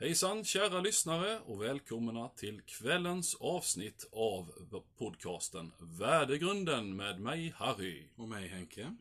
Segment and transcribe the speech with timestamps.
[0.00, 4.54] Hejsan kära lyssnare och välkomna till kvällens avsnitt av
[4.98, 8.08] podcasten Värdegrunden med mig Harry.
[8.16, 8.96] Och mig Henke.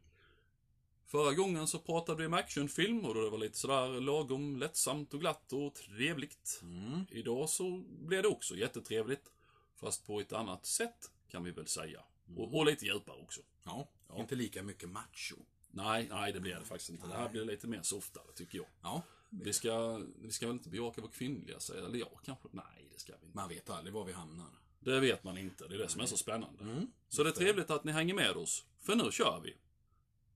[1.06, 5.14] Förra gången så pratade vi om actionfilm och då det var lite sådär lagom lättsamt
[5.14, 6.60] och glatt och trevligt.
[6.62, 7.06] Mm.
[7.12, 9.32] Idag så blev det också jättetrevligt.
[9.76, 12.02] Fast på ett annat sätt kan vi väl säga.
[12.38, 13.42] Och, och lite djupare också.
[13.64, 15.36] Ja, inte lika mycket macho.
[15.72, 17.08] Nej, nej det blir det faktiskt inte.
[17.08, 18.68] Det här blir lite mer softare tycker jag.
[18.82, 22.48] Ja, Vi ska, vi ska väl inte bejaka vår kvinnliga sida, eller ja, kanske.
[22.52, 23.38] Nej, det ska vi inte.
[23.38, 24.48] man vet aldrig var vi hamnar.
[24.80, 26.64] Det vet man inte, det är det som är så spännande.
[26.64, 26.88] Mm.
[27.10, 29.56] Så det är trevligt att ni hänger med oss, för nu kör vi.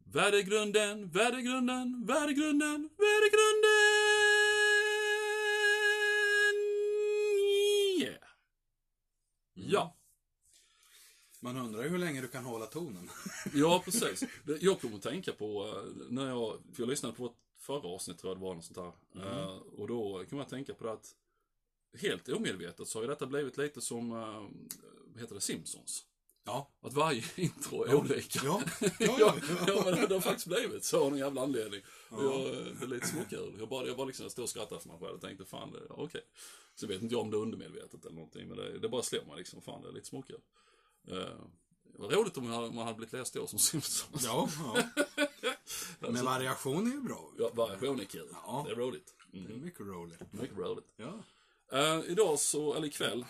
[0.03, 3.81] Värdegrunden, värdegrunden, värdegrunden, värdegrunden!
[8.01, 8.23] Yeah!
[9.53, 9.97] Ja,
[11.39, 13.09] Man undrar ju hur länge du kan hålla tonen.
[13.53, 14.23] ja precis.
[14.61, 18.19] Jag kommer att tänka på, eh, när jag, för jag lyssnade på vårt förra avsnitt
[18.19, 19.23] tror jag det var, något sånt där.
[19.25, 21.15] Eh, Och då jag att tänka på det att,
[22.01, 24.43] helt omedvetet så har ju detta blivit lite som, eh,
[25.05, 26.05] vad heter det, Simpsons.
[26.43, 26.71] Ja.
[26.81, 28.39] Att varje intro är olika.
[28.43, 29.55] Ja, ja, ja, ja.
[29.67, 31.81] ja, men det har faktiskt blivit så av någon jävla anledning.
[32.09, 32.43] Och Jag,
[32.79, 33.55] det är lite småkul.
[33.59, 35.95] Jag bara, jag bara liksom stod och skrattade för mig själv och tänkte fan, ja,
[35.97, 36.21] okej.
[36.75, 39.25] Så vet inte jag om det är undermedvetet eller någonting, men det, det bara slår
[39.25, 40.41] mig liksom, fan det är lite småkul.
[41.11, 41.15] Uh,
[41.83, 44.23] det var roligt om man man hade blivit läst då som Simpsons.
[44.25, 44.83] ja, ja.
[46.09, 47.31] Men variation är ju bra.
[47.37, 48.27] Ja, variation är kul.
[48.31, 48.63] Ja.
[48.67, 49.15] Det är roligt.
[49.31, 49.61] Det är Mm.
[49.61, 50.33] mycket roligt.
[50.33, 50.93] Mycket roligt.
[50.95, 51.13] Ja.
[51.71, 53.25] Eh, idag så, eller ikväll,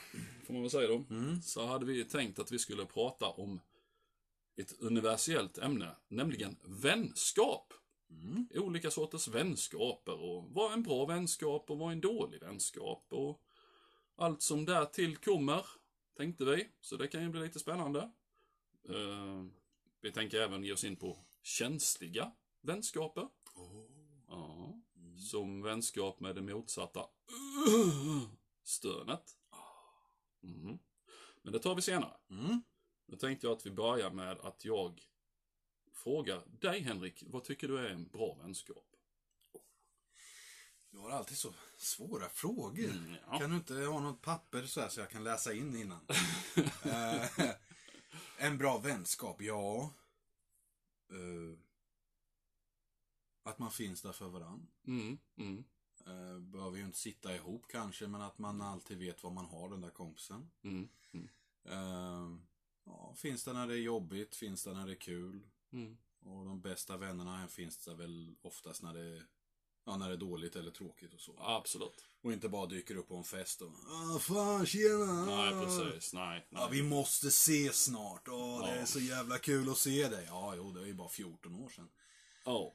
[0.45, 1.41] får man väl säga då, Mm.
[1.41, 3.59] så hade vi tänkt att vi skulle prata om
[4.55, 7.73] ett universellt ämne, nämligen vänskap.
[8.09, 8.47] Mm.
[8.55, 13.05] Olika sorters vänskaper och vad är en bra vänskap och vad är en dålig vänskap
[13.09, 13.41] och
[14.15, 15.65] allt som därtill kommer,
[16.17, 16.67] tänkte vi.
[16.81, 18.11] Så det kan ju bli lite spännande.
[18.89, 19.45] Eh,
[20.01, 23.27] vi tänker även ge oss in på känsliga vänskaper.
[24.27, 24.73] Ja.
[25.29, 27.05] Som vänskap med det motsatta
[28.63, 29.37] stönet.
[30.41, 30.79] Mhm.
[31.41, 32.17] Men det tar vi senare.
[32.29, 32.61] Mm.
[33.05, 35.01] Då tänkte jag att vi börjar med att jag
[35.93, 38.85] frågar dig Henrik, vad tycker du är en bra vänskap?
[40.91, 42.89] Du har alltid så svåra frågor.
[42.89, 43.39] Mm, ja.
[43.39, 46.07] Kan du inte ha något papper så här så jag kan läsa in innan?
[46.83, 47.49] Eh,
[48.37, 49.93] en bra vänskap, ja.
[51.09, 51.57] Eh,
[53.43, 54.67] att man finns där för varandra.
[54.87, 55.63] Mm, mm,
[56.07, 59.69] Uh, behöver ju inte sitta ihop kanske, men att man alltid vet var man har
[59.69, 60.51] den där kompisen.
[60.63, 60.89] mm,
[61.65, 62.29] Eh,
[62.85, 65.47] ja, finns det när det är jobbigt, finns det när det är kul.
[65.73, 65.97] mm.
[66.25, 69.25] Och de bästa vännerna finns det väl oftast när det, är-
[69.85, 71.35] ja, när det är dåligt eller tråkigt och så.
[71.39, 72.05] Absolut.
[72.21, 75.25] Och inte bara dyker upp på en fest och ah fan tjena!
[75.25, 76.13] Nej, precis.
[76.13, 76.61] Nej, nej.
[76.61, 78.27] Ja, vi måste ses snart.
[78.27, 78.81] Åh, det Ja.
[78.81, 80.25] är så jävla kul att se dig.
[80.27, 81.89] Ja, jo, det är ju bara 14 år sedan.
[82.45, 82.73] Ja.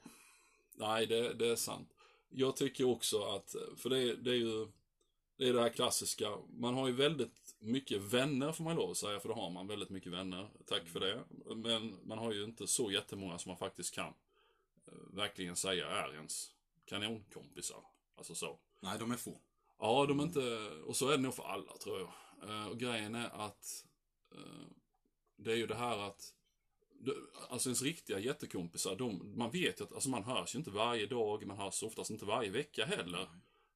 [0.77, 1.93] Nej, det, det är sant.
[2.29, 4.67] Jag tycker också att, för det, det är ju,
[5.37, 8.97] det är det här klassiska, man har ju väldigt mycket vänner får man lov att
[8.97, 10.49] säga, för det har man väldigt mycket vänner.
[10.65, 11.23] Tack för det.
[11.55, 14.13] Men man har ju inte så jättemånga som man faktiskt kan
[14.87, 16.51] eh, verkligen säga är ens
[16.85, 17.83] kanonkompisar.
[18.15, 18.59] Alltså så.
[18.81, 19.41] Nej, de är få.
[19.79, 22.09] Ja, de är inte, och så är det nog för alla tror jag.
[22.49, 23.85] Eh, och grejen är att
[24.31, 24.67] eh,
[25.35, 26.33] det är ju det här att
[27.49, 31.05] Alltså ens riktiga jättekompisar, de, man vet ju att alltså man hörs ju inte varje
[31.05, 33.27] dag, man hörs oftast inte varje vecka heller.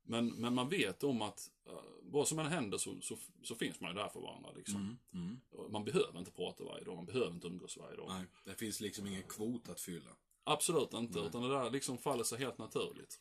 [0.03, 3.79] Men, men man vet om att eh, vad som än händer så, så, så finns
[3.79, 4.49] man ju där för varandra.
[4.55, 4.97] Liksom.
[5.13, 5.71] Mm, mm.
[5.71, 8.05] Man behöver inte prata varje dag, man behöver inte umgås varje dag.
[8.09, 10.09] Nej, det finns liksom ingen kvot att fylla.
[10.43, 13.19] Absolut inte, utan det där liksom faller sig helt naturligt.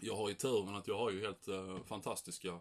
[0.00, 2.60] Jag har ju turen att jag har ju helt eh, fantastiska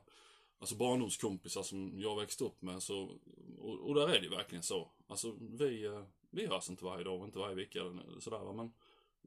[0.59, 3.19] Alltså barndomskompisar som jag växte upp med så,
[3.59, 4.91] och, och där är det ju verkligen så.
[5.07, 6.03] Alltså vi, eh,
[6.35, 8.73] vi hörs inte varje dag, inte varje vecka eller sådär men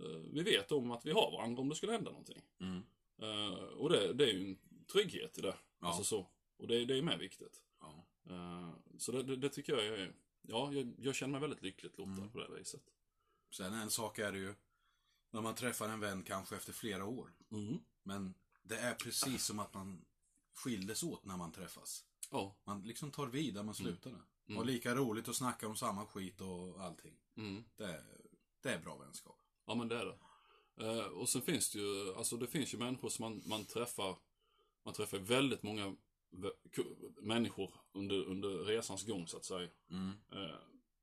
[0.01, 2.43] eh, vi vet om att vi har varandra om det skulle hända någonting.
[2.61, 2.83] Mm.
[3.19, 5.57] Eh, och det, det är ju en trygghet i det.
[5.81, 5.87] Ja.
[5.87, 6.27] Alltså så.
[6.57, 7.63] Och det, det är med viktigt.
[7.81, 8.07] Ja.
[8.31, 11.99] Eh, så det, det, det tycker jag är, ja, jag, jag känner mig väldigt lyckligt
[11.99, 12.31] lottad Mm.
[12.31, 12.83] på det viset.
[13.51, 14.55] Sen en sak är det ju
[15.31, 17.33] när man träffar en vän kanske efter flera år.
[17.51, 17.79] Mm.
[18.03, 20.05] Men det är precis som att man
[20.55, 22.05] skildes åt när man träffas.
[22.31, 22.57] Ja.
[22.65, 24.15] Man liksom tar vid där man slutade.
[24.15, 24.27] Mm.
[24.57, 27.15] Och lika roligt att snacka om samma skit och allting.
[27.37, 27.65] Mm.
[27.77, 28.05] Det är,
[28.63, 29.39] det är bra vänskap.
[29.67, 30.19] Ja men det är det.
[30.81, 34.17] Eh, och sen finns det ju, alltså det finns ju människor som man, man träffar,
[34.85, 35.97] man träffar väldigt många
[37.21, 39.69] människor under, under resans gång så att säga.
[39.91, 40.13] Mm.
[40.33, 40.57] Eh,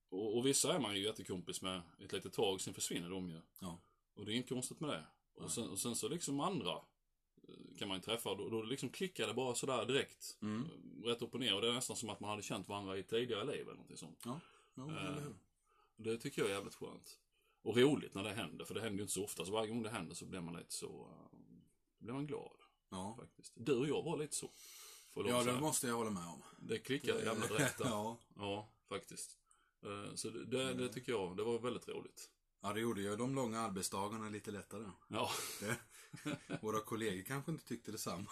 [0.10, 3.42] och, och vissa är man ju jättekompis med ett litet tag, sen försvinner de ju.
[3.60, 3.82] Ja.
[4.14, 5.06] Och det är inget konstigt med det.
[5.44, 6.72] Och sen, och sen så liksom andra
[7.48, 10.38] eh, kan man ju träffa, och då, då liksom klickar det bara sådär direkt.
[10.42, 10.70] Mm.
[11.06, 11.56] Rätt upp och ner.
[11.56, 13.98] Och det är nästan som att man hade känt varandra i tidigare liv eller någonting
[13.98, 14.22] sånt.
[14.26, 14.40] Ja,
[14.76, 15.36] ja Eh, eller hur?
[15.98, 17.20] Det tycker jag är jävligt skönt.
[17.62, 19.46] Och roligt när det händer, för det händer ju inte så ofta.
[19.46, 20.88] Så varje gång det händer så blir man lite så...
[21.32, 21.38] eh,
[21.98, 22.58] blir man glad.
[22.90, 23.54] Ja, faktiskt.
[23.56, 24.52] Du och jag var lite så.
[25.14, 26.44] Ja det måste jag hålla med om.
[26.60, 27.86] Det klickade jävla rätt där.
[27.90, 28.18] ja.
[28.36, 29.38] Ja, faktiskt.
[29.84, 32.30] Eh, Så det, det, det tycker jag, det var väldigt roligt.
[32.62, 34.92] ja, det gjorde ju de långa arbetsdagarna lite lättare.
[35.08, 35.30] Ja,
[35.60, 35.78] Det,
[36.62, 38.28] våra kollegor kanske inte tyckte detsamma.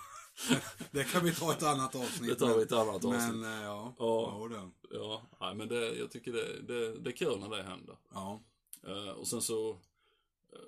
[0.92, 2.30] Det kan vi ta ett annat avsnitt.
[2.30, 3.36] det tar vi ett annat avsnitt.
[3.36, 3.94] Men, eh, ja.
[4.00, 4.50] Ja.
[4.52, 4.72] Ja.
[4.92, 7.98] Ja, nej, men det, jag tycker det, det, det är kul när det händer.
[8.14, 8.42] ja.
[8.88, 9.70] Eh, och sen så,
[10.52, 10.60] eh,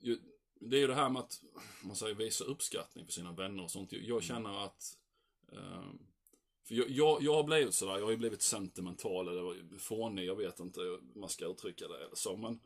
[0.00, 0.18] ju,
[0.60, 1.42] det är ju det här med att
[1.82, 3.92] man säger visa uppskattning för sina vänner och sånt.
[3.92, 4.98] Jag känner att,
[5.52, 5.82] eh,
[6.64, 10.36] för jag, jag, jag har blivit sådär, jag har ju blivit sentimental eller fånig, jag
[10.36, 12.60] vet inte hur man ska uttrycka det eller så, men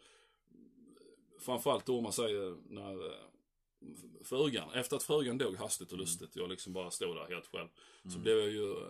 [1.39, 3.15] framförallt då man säger när
[4.25, 7.69] frugan, efter att frugan dog hastigt och lustigt, jag liksom bara stod där helt själv,
[8.13, 8.89] så blev jag ju eh,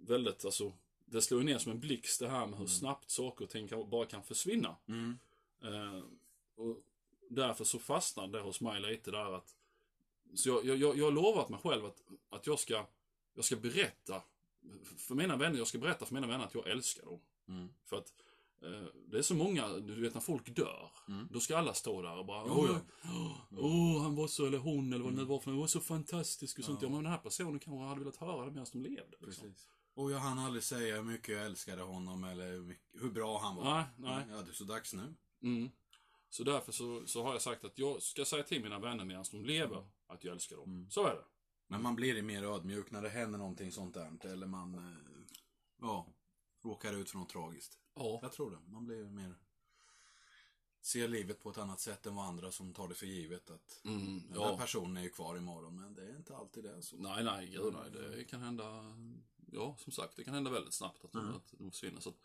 [0.00, 0.72] väldigt, alltså,
[1.04, 3.90] det slog ner som en blixt det här med hur snabbt saker och ting kan,
[3.90, 4.76] bara kan försvinna.
[4.88, 5.18] Mm.
[5.62, 6.02] Eh,
[6.54, 6.82] och
[7.28, 9.56] därför så fastnade det hos mig lite där att
[10.34, 12.86] så jag, jag, jag, har lovat mig själv att, att jag ska
[13.34, 14.22] jag ska berätta
[14.96, 17.20] för mina vänner, jag ska berätta för mina vänner att jag älskar dem.
[17.48, 17.68] Mm.
[17.84, 18.12] För att
[19.10, 21.28] det är så många, du vet när folk dör, Mm.
[21.30, 23.46] då ska alla stå där och bara Åh, ja.
[23.50, 26.58] åh, han var så, eller hon, eller vad det nu var för var så fantastisk
[26.58, 26.82] och sånt.
[26.82, 26.88] Ja.
[26.88, 29.16] Men den här personen kanske hade velat höra det medan de levde.
[29.20, 29.48] Liksom.
[29.48, 29.68] Precis.
[29.94, 33.38] Och jag hann aldrig säga hur mycket jag älskade honom eller hur, mycket, hur bra
[33.38, 33.64] han var.
[33.64, 34.24] Nej, nej.
[34.30, 35.14] Ja, det är så dags nu.
[35.42, 35.70] Mm.
[36.28, 39.24] Så därför så, så har jag sagt att jag ska säga till mina vänner medan
[39.30, 40.70] de lever att jag älskar dem.
[40.74, 40.90] Mm.
[40.90, 41.24] Så är det.
[41.68, 44.26] Men man blir mer ödmjuk när det händer någonting sånt där.
[44.26, 44.96] Eller man, eh,
[45.80, 46.06] ja,
[46.64, 47.78] råkar ut för något tragiskt.
[47.96, 48.18] Ja.
[48.22, 48.58] Jag tror det.
[48.72, 49.34] Man blir mer,
[50.80, 53.80] ser livet på ett annat sätt än vad andra som tar det för givet att
[53.84, 54.58] Mm, den där ja.
[54.58, 55.76] personen är ju kvar imorgon.
[55.76, 56.82] Men det är inte alltid det.
[56.82, 56.96] Så.
[56.96, 57.90] Nej, nej, gud nej.
[58.16, 58.94] Det kan hända,
[59.52, 61.34] ja som sagt, det kan hända väldigt snabbt att Mm.
[61.34, 62.00] att de försvinner.
[62.00, 62.16] Så att,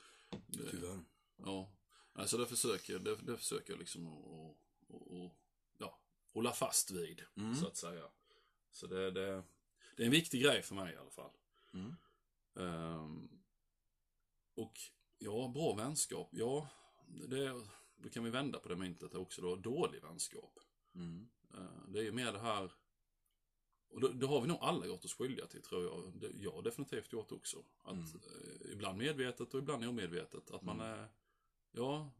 [0.48, 1.00] det, Tyvärr.
[1.38, 1.72] ja.
[2.14, 4.56] Nej, så det försöker, det, det försöker jag liksom att,
[4.90, 5.32] att,
[5.78, 6.00] ja,
[6.34, 7.56] hålla fast vid, Mm.
[7.56, 8.10] så att säga.
[8.72, 9.44] Så det, det,
[9.96, 11.32] det är en viktig grej för mig i alla fall.
[11.74, 11.96] Mm.
[12.56, 13.30] Ehm,
[14.56, 14.80] och
[15.22, 16.30] ja, bra vänskap.
[16.32, 16.68] Ja,
[17.28, 17.62] det,
[17.96, 19.56] då kan vi vända på det myntet också då.
[19.56, 20.60] Dålig vänskap.
[20.96, 21.28] Mm.
[21.54, 22.72] Eh, det är ju mer det här,
[23.90, 26.14] och det, det har vi nog alla gjort oss skyldiga till tror jag.
[26.16, 27.58] Det, jag har definitivt gjort också.
[27.84, 28.06] Att Mm.
[28.06, 30.52] eh, ibland medvetet och ibland omedvetet.
[30.52, 31.00] Att man Mm.
[31.00, 31.08] är,
[31.72, 32.12] ja,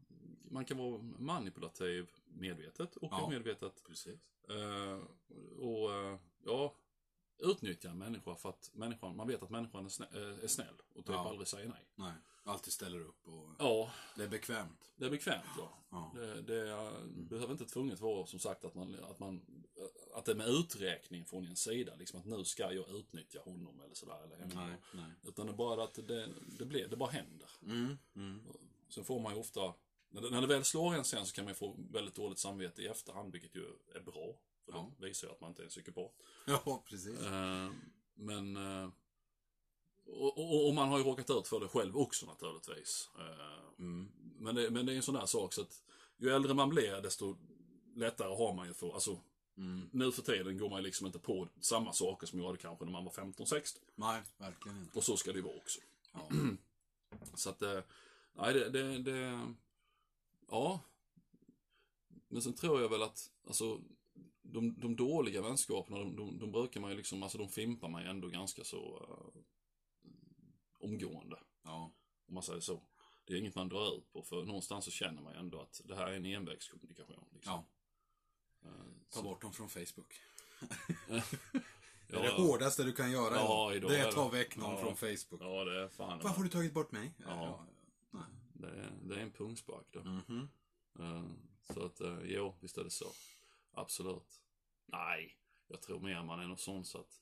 [0.50, 3.22] man kan vara manipulativ medvetet och Ja.
[3.22, 3.82] omedvetet.
[4.48, 5.00] Eh,
[5.58, 6.74] och eh, ja,
[7.38, 10.06] utnyttja en människa för att människan, man vet att människan är, snä,
[10.42, 11.28] är snäll och typ Ja.
[11.28, 11.86] aldrig säger nej.
[11.94, 12.12] Nej,
[12.44, 14.92] alltid ställer upp och Ja, det är bekvämt.
[14.96, 15.78] det är bekvämt ja.
[15.90, 16.12] Ja.
[16.14, 19.64] Det, det är, behöver inte tvunget vara som sagt att man, att man,
[20.14, 23.80] att det är med uträkning från en sida, liksom att nu ska jag utnyttja honom
[23.80, 24.54] eller sådär, eller henne.
[24.66, 25.12] Nej, nej.
[25.24, 26.28] Utan det är bara att det,
[26.58, 27.48] det blir, det bara händer.
[27.62, 27.98] Mm.
[28.16, 28.40] Mm.
[28.88, 29.74] Sen får man ju ofta,
[30.10, 32.82] när det, när det väl slår en sen så kan man få väldigt dåligt samvete
[32.82, 34.36] i efterhand, vilket ju är bra.
[34.64, 34.90] För Ja.
[34.98, 36.12] det visar ju att man inte är en psykopat.
[36.46, 37.20] Ja, precis.
[37.20, 37.70] Eh,
[38.14, 38.88] men, eh,
[40.06, 43.10] och, och, och man har ju råkat ut för det själv också naturligtvis.
[43.18, 44.08] Eh, Mm.
[44.38, 45.82] men, det, men det är en sån där sak så att
[46.16, 47.36] ju äldre man blir desto
[47.94, 49.20] lättare har man ju för, alltså
[49.56, 49.88] Mm.
[49.92, 52.84] nu för tiden går man ju liksom inte på samma saker som jag hade kanske
[52.84, 53.78] när man var 15-16.
[53.94, 54.98] Nej, verkligen inte.
[54.98, 55.80] Och så ska det ju vara också.
[56.12, 56.28] Ja.
[57.34, 57.80] Så att, eh,
[58.34, 59.54] nej det, det, det,
[60.50, 60.80] ja.
[62.28, 63.80] Men sen tror jag väl att, alltså,
[64.42, 68.02] de, de dåliga vänskaperna, de, de, de brukar man ju liksom, alltså de fimpar man
[68.02, 69.42] ju ändå ganska så uh,
[70.82, 71.36] omgående.
[71.62, 71.92] ja.
[72.28, 72.82] Om man säger så.
[73.24, 75.80] Det är inget man drar ut på, för någonstans så känner man ju ändå att
[75.84, 77.28] det här är en envägskommunikation.
[77.32, 77.52] Liksom.
[77.52, 77.64] ja.
[78.68, 78.70] Eh,
[79.10, 80.20] Ta så- bort dem från Facebook.
[82.08, 83.90] det är det hårdaste du kan göra Ja, idag.
[83.90, 84.12] Det är det.
[84.12, 84.80] ta väck någon Ja.
[84.80, 85.40] från Facebook.
[85.42, 86.20] Ja, det är fan.
[86.22, 87.12] Varför har du tagit bort mig?
[87.26, 87.66] Ja.
[88.10, 88.22] Nej.
[88.52, 90.00] Det är, det är en pungspark då.
[90.02, 90.48] Mhm.
[90.98, 91.24] Eh,
[91.74, 93.06] Så att, eh, jo, visst är det så.
[93.72, 94.40] Absolut.
[94.86, 95.36] Nej,
[95.68, 97.20] jag tror mer man är något sånt så att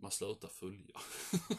[0.00, 1.00] man slutar följa.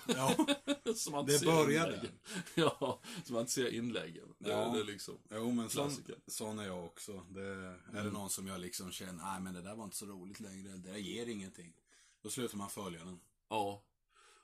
[0.08, 0.36] Ja.
[0.96, 2.20] så man Det börjar inläggen.
[2.56, 4.34] Ja, så man inte ser inläggen.
[4.40, 4.72] Det, Ja.
[4.74, 5.18] det är liksom.
[5.32, 6.16] Jo, men Klassiker.
[6.28, 7.26] sån är jag också.
[7.30, 8.14] Det, Är det Mm.
[8.14, 10.92] någon som jag liksom känner, nej men det där var inte så roligt längre, det
[10.92, 11.74] där ger ingenting.
[12.22, 13.20] Då slutar man följa den.
[13.50, 13.84] Ja.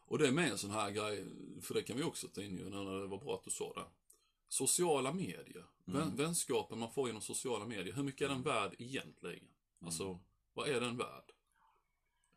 [0.07, 1.25] Och det är med en sån här grej,
[1.61, 3.73] för det kan vi också ta in ju när det var bra att du sa
[3.73, 3.85] det.
[4.49, 5.65] Sociala medier.
[5.87, 6.15] Mm.
[6.15, 7.93] vänskapen man får genom sociala medier.
[7.93, 9.39] Hur mycket är den värd egentligen?
[9.43, 9.85] Mm.
[9.85, 10.19] Alltså,
[10.53, 11.31] vad är den värd?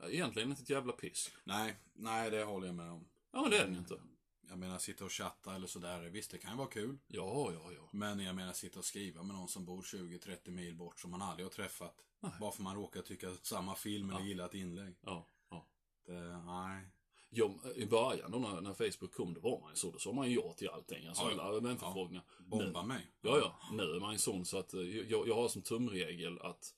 [0.03, 1.31] Egentligen inte ett jävla piss.
[1.45, 3.09] Nej, nej det håller jag med om.
[3.33, 4.01] Ja, men det är den ju inte.
[4.49, 6.99] Jag menar sitta och chatta eller sådär, visst det kan ju vara kul.
[7.07, 7.89] Ja, ja, ja.
[7.93, 11.23] Men jag menar sitta och skriva med någon som bor 20-30 mil bort som man
[11.23, 11.95] aldrig har träffat.
[12.21, 12.33] Nej.
[12.41, 14.27] Bara för man råkar tycka samma film eller Ja.
[14.27, 14.95] gilla ett inlägg.
[15.03, 15.67] Ja, ja.
[16.07, 16.89] Det, nej.
[17.31, 19.91] Ja, I början då när, när Facebook kom, då var man ju så.
[19.91, 21.07] Då sa man ju ja till allting.
[21.07, 21.43] Alltså Ja, ja.
[21.43, 22.25] alla vänförfrågningar.
[22.39, 23.07] Bomba mig.
[23.21, 23.59] Ja, ja.
[23.77, 26.75] Nu är man ju sån så att eh, jag, jag har som tumregel att,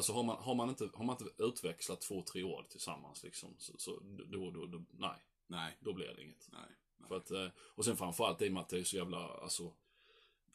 [0.00, 3.54] Alltså har man, har man, inte, har man inte utväxlat två, tre år tillsammans liksom,
[3.58, 5.76] så, så då, då, då, nej, Nej.
[5.80, 6.48] då blir det inget.
[6.52, 6.60] Nej.
[6.96, 7.08] nej.
[7.08, 9.72] För att, eh, och sen framförallt i och med att det är så jävla, alltså,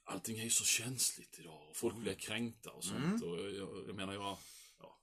[0.04, 1.70] allting är ju så känsligt idag.
[1.70, 3.24] Och folk blir kränkta och sånt.
[3.24, 4.38] Och jag, jag menar, jag,
[4.80, 4.98] ja.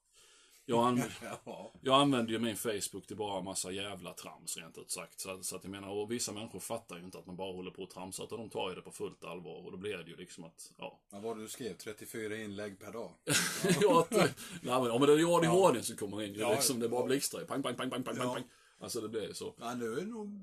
[0.64, 1.02] Jag,
[1.44, 1.72] Ja.
[1.80, 5.20] jag använder ju min Facebook till bara massa jävla trams rent ut sagt.
[5.20, 7.70] Så, så att jag menar, och vissa människor fattar ju inte att man bara håller
[7.70, 8.24] på och tramsar.
[8.24, 9.64] Utan de tar ju det på fullt allvar.
[9.64, 11.00] Och då blir det ju liksom att, ja.
[11.10, 11.76] Vad var det du skrev?
[11.76, 13.10] 34 inlägg per dag?
[13.80, 14.28] ja, nej,
[14.62, 17.06] men om det är ADHD som kommer in, ju Ja, liksom, det bara ja.
[17.06, 17.46] blixtrar ju.
[17.46, 18.34] Pang, pang, pang, pang, pang, Ja.
[18.34, 18.44] pang.
[18.80, 19.54] Alltså det blir ju så.
[19.60, 20.40] Ja, du är nog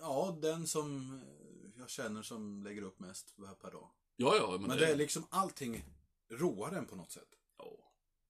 [0.00, 1.20] ja, den som
[1.78, 3.90] jag känner som lägger upp mest per dag.
[4.16, 5.84] Ja, ja, men, Men det är liksom allting
[6.30, 7.28] roar en på något sätt.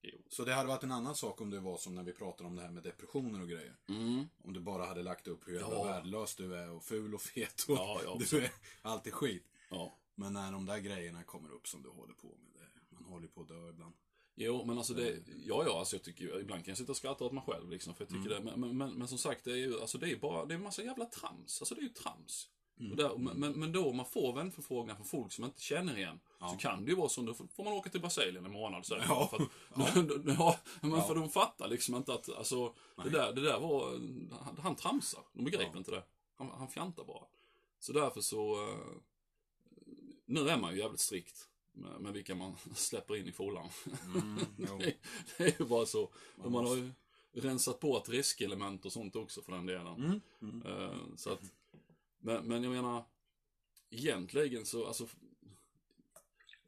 [0.03, 0.19] Jo.
[0.29, 2.57] Så det hade varit en annan sak om det var som när vi pratade om
[2.57, 3.77] det här med depressioner och grejer.
[3.89, 4.25] Mm.
[4.45, 5.85] Om du bara hade lagt upp hur jävla Ja.
[5.85, 8.51] värdelös du är och ful och fet och Ja, ja, du är
[8.83, 9.47] alltid skit.
[9.71, 9.99] Ja.
[10.15, 13.29] Men när de där grejerna kommer upp som du håller på med, det, man håller
[13.29, 13.95] på att dö ibland.
[14.35, 16.97] Jo, men alltså det, ja, ja, alltså jag tycker ju, ibland kan jag sitta och
[16.97, 19.53] skratta åt mig själv liksom, för jag tycker det, men, men, men, som sagt, det
[19.53, 21.81] är ju, alltså det är ju bara, det är en massa jävla trams, alltså det
[21.81, 22.49] är ju trams.
[22.91, 26.57] Och där, men, men- då man får vänförfrågan från folk som inte känner igen, så
[26.57, 29.07] kan det ju vara så, då får man åka till Brasilien en månad så här,
[29.09, 29.29] Ja.
[29.29, 29.49] för att,
[30.39, 30.57] ja.
[30.81, 33.91] men för de fattar liksom inte att, alltså, det där, det där var,
[34.45, 36.03] han, han tramsar, de begriper inte det.
[36.35, 37.25] Han, han fjantar bara.
[37.79, 38.79] Så därför så, eh,
[40.27, 43.69] nu är man ju jävligt strikt med, med vilka man släpper in i fållan.
[44.15, 44.95] Mm, det,
[45.39, 46.11] det är ju bara så.
[46.37, 46.93] Och man har ju
[47.33, 49.87] rensat ett riskelement och sånt också för den delen.
[49.87, 50.63] Mm, mm.
[50.67, 51.43] Eh, så att,
[52.19, 53.05] men, men jag menar,
[53.91, 55.07] egentligen så, alltså,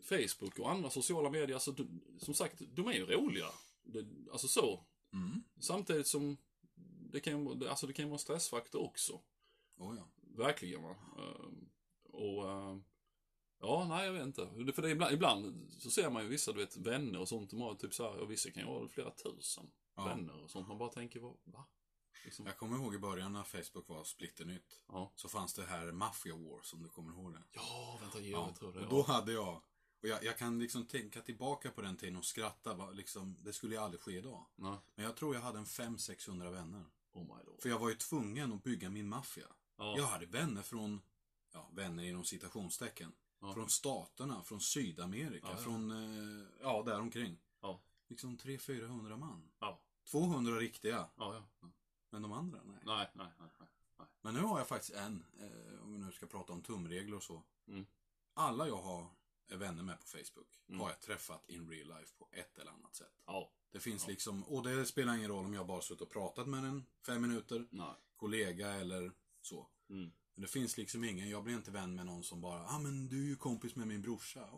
[0.05, 3.47] Facebook och andra sociala medier, alltså, de, som sagt, de är ju roliga.
[3.83, 4.85] Det, alltså så.
[5.13, 5.43] Mm.
[5.61, 6.37] Samtidigt som
[7.13, 9.21] det kan alltså, det kan vara en stressfaktor också.
[9.77, 10.09] Oh, ja.
[10.37, 10.97] Verkligen va.
[11.19, 11.69] Ehm,
[12.03, 12.85] och ehm,
[13.61, 14.73] ja, nej jag vet inte.
[14.75, 17.51] För det är ibland, ibland så ser man ju vissa, du vet, vänner och sånt.
[17.51, 20.05] De har typ så här, och vissa kan ju ha flera tusen Ja.
[20.05, 20.69] vänner och sånt.
[20.69, 21.65] Man bara tänker, vad, va?
[22.25, 24.83] Liksom, Jag kommer ihåg i början när Facebook var splitternytt.
[24.89, 25.13] ja.
[25.17, 27.43] Så fanns det här Mafia War, som du kommer ihåg det.
[27.53, 28.79] Ja, vänta, jo, Ja, jag tror det.
[28.79, 28.91] och Ja.
[28.91, 29.63] då hade jag,
[30.05, 33.53] och jag, jag kan liksom tänka tillbaka på den tiden och skratta, va, liksom, det
[33.53, 34.47] skulle ju aldrig ske idag.
[34.57, 34.77] Nej.
[34.95, 36.85] Men jag tror jag hade en 500-600 vänner.
[37.13, 37.63] Oh my lord.
[37.63, 39.47] För jag var ju tvungen att bygga min maffia.
[39.77, 39.95] Ja.
[39.97, 41.01] Jag hade vänner från,
[41.53, 43.13] ja, vänner inom citationstecken.
[43.41, 43.55] Ja.
[43.55, 45.63] Från staterna, från Sydamerika, Ja, ja.
[45.63, 47.39] från, eh, ja, däromkring.
[47.61, 47.81] Ja.
[48.09, 49.51] Liksom 300-400 man.
[49.59, 49.81] Ja.
[50.11, 51.09] 200 riktiga,
[52.11, 52.79] men de andra, nej.
[52.85, 53.49] Nej, nej, nej.
[53.59, 53.69] nej.
[53.99, 54.09] nej.
[54.21, 57.23] Men nu har jag faktiskt en, eh, om vi nu ska prata om tumregler och
[57.23, 57.43] så.
[57.67, 57.87] Mm.
[58.35, 59.11] Alla jag har
[59.49, 60.81] är vänner med på Facebook Mm.
[60.81, 63.23] har jag träffat in real life på ett eller annat sätt.
[63.27, 63.51] Ja.
[63.71, 64.09] Det finns Ja.
[64.11, 67.23] liksom, och det spelar ingen roll om jag bara suttit och pratat med en fem
[67.23, 67.95] minuter, Nej.
[68.17, 69.69] kollega eller så.
[69.91, 70.13] Mm.
[70.35, 73.09] Men det finns liksom ingen, jag blir inte vän med någon som bara, ah, men
[73.09, 74.49] du är ju kompis med min brorsa.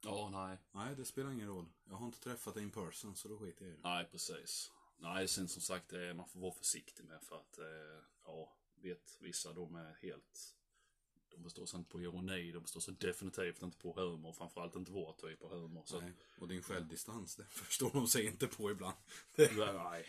[0.00, 0.58] Ja, nej.
[0.72, 1.68] Nej, det spelar ingen roll.
[1.84, 3.82] Jag har inte träffat dig in person, så då skiter jag i det.
[3.88, 4.72] Nej, precis.
[4.96, 9.16] Nej, sen som sagt, är, man får vara försiktig med för att, eh, ja, vet
[9.20, 10.54] vissa, de är helt...
[11.30, 14.92] De består sig inte på ironi, de består sig definitivt inte på humor, framförallt inte
[14.92, 15.82] vår typ av humor.
[15.86, 16.12] Så, Nej.
[16.38, 18.96] Och din självdistans, det förstår de sig inte på ibland.
[19.36, 19.48] Nej,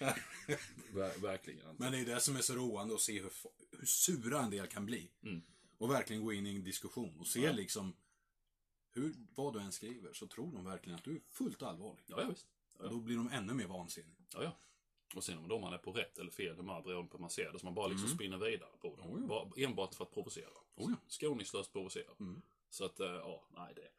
[0.94, 1.84] Ver, verkligen inte.
[1.84, 3.32] Men det är det som är så roande att se hur,
[3.72, 5.12] hur sura en del kan bli.
[5.24, 5.42] Mm.
[5.78, 7.52] Och verkligen gå in i en diskussion och se Ja.
[7.52, 7.94] liksom
[8.92, 12.04] hur, vad du än skriver så tror de verkligen att du är fullt allvarlig.
[12.08, 12.48] Ja, ja, visst.
[12.78, 14.16] Och då blir de ännu mer vansinniga.
[14.34, 14.58] Ja, ja.
[15.16, 17.30] Och sen om då man är på rätt eller fel humör beroende på hur man
[17.30, 19.12] ser det, så man bara liksom spinner vidare på dem.
[19.12, 19.28] Oh, ja.
[19.28, 20.50] bara, enbart för att provocera.
[20.76, 20.96] Oh, ja.
[21.08, 22.12] Skoningslöst provocera.
[22.20, 22.42] Mm.
[22.70, 23.90] Så att, eh, ja, nej det.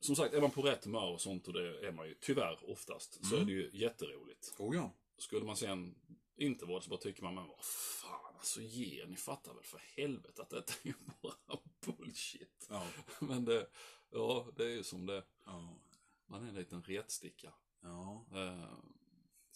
[0.00, 2.70] Som sagt, är man på rätt humör och sånt, och det är man ju tyvärr
[2.70, 4.54] oftast, så är det ju jätteroligt.
[4.58, 4.92] Oh ja.
[5.18, 5.94] Skulle man sen
[6.36, 9.64] inte vara det så bara tycker man, men vad fan, alltså ge ni fattar väl
[9.64, 12.66] för helvete att detta är ju bara bullshit.
[12.68, 12.86] Ja.
[13.20, 13.66] Men det,
[14.10, 15.78] ja, det är ju som det, Ja.
[16.26, 17.52] man är en liten retsticka.
[17.80, 18.26] Ja.
[18.32, 18.78] Eh,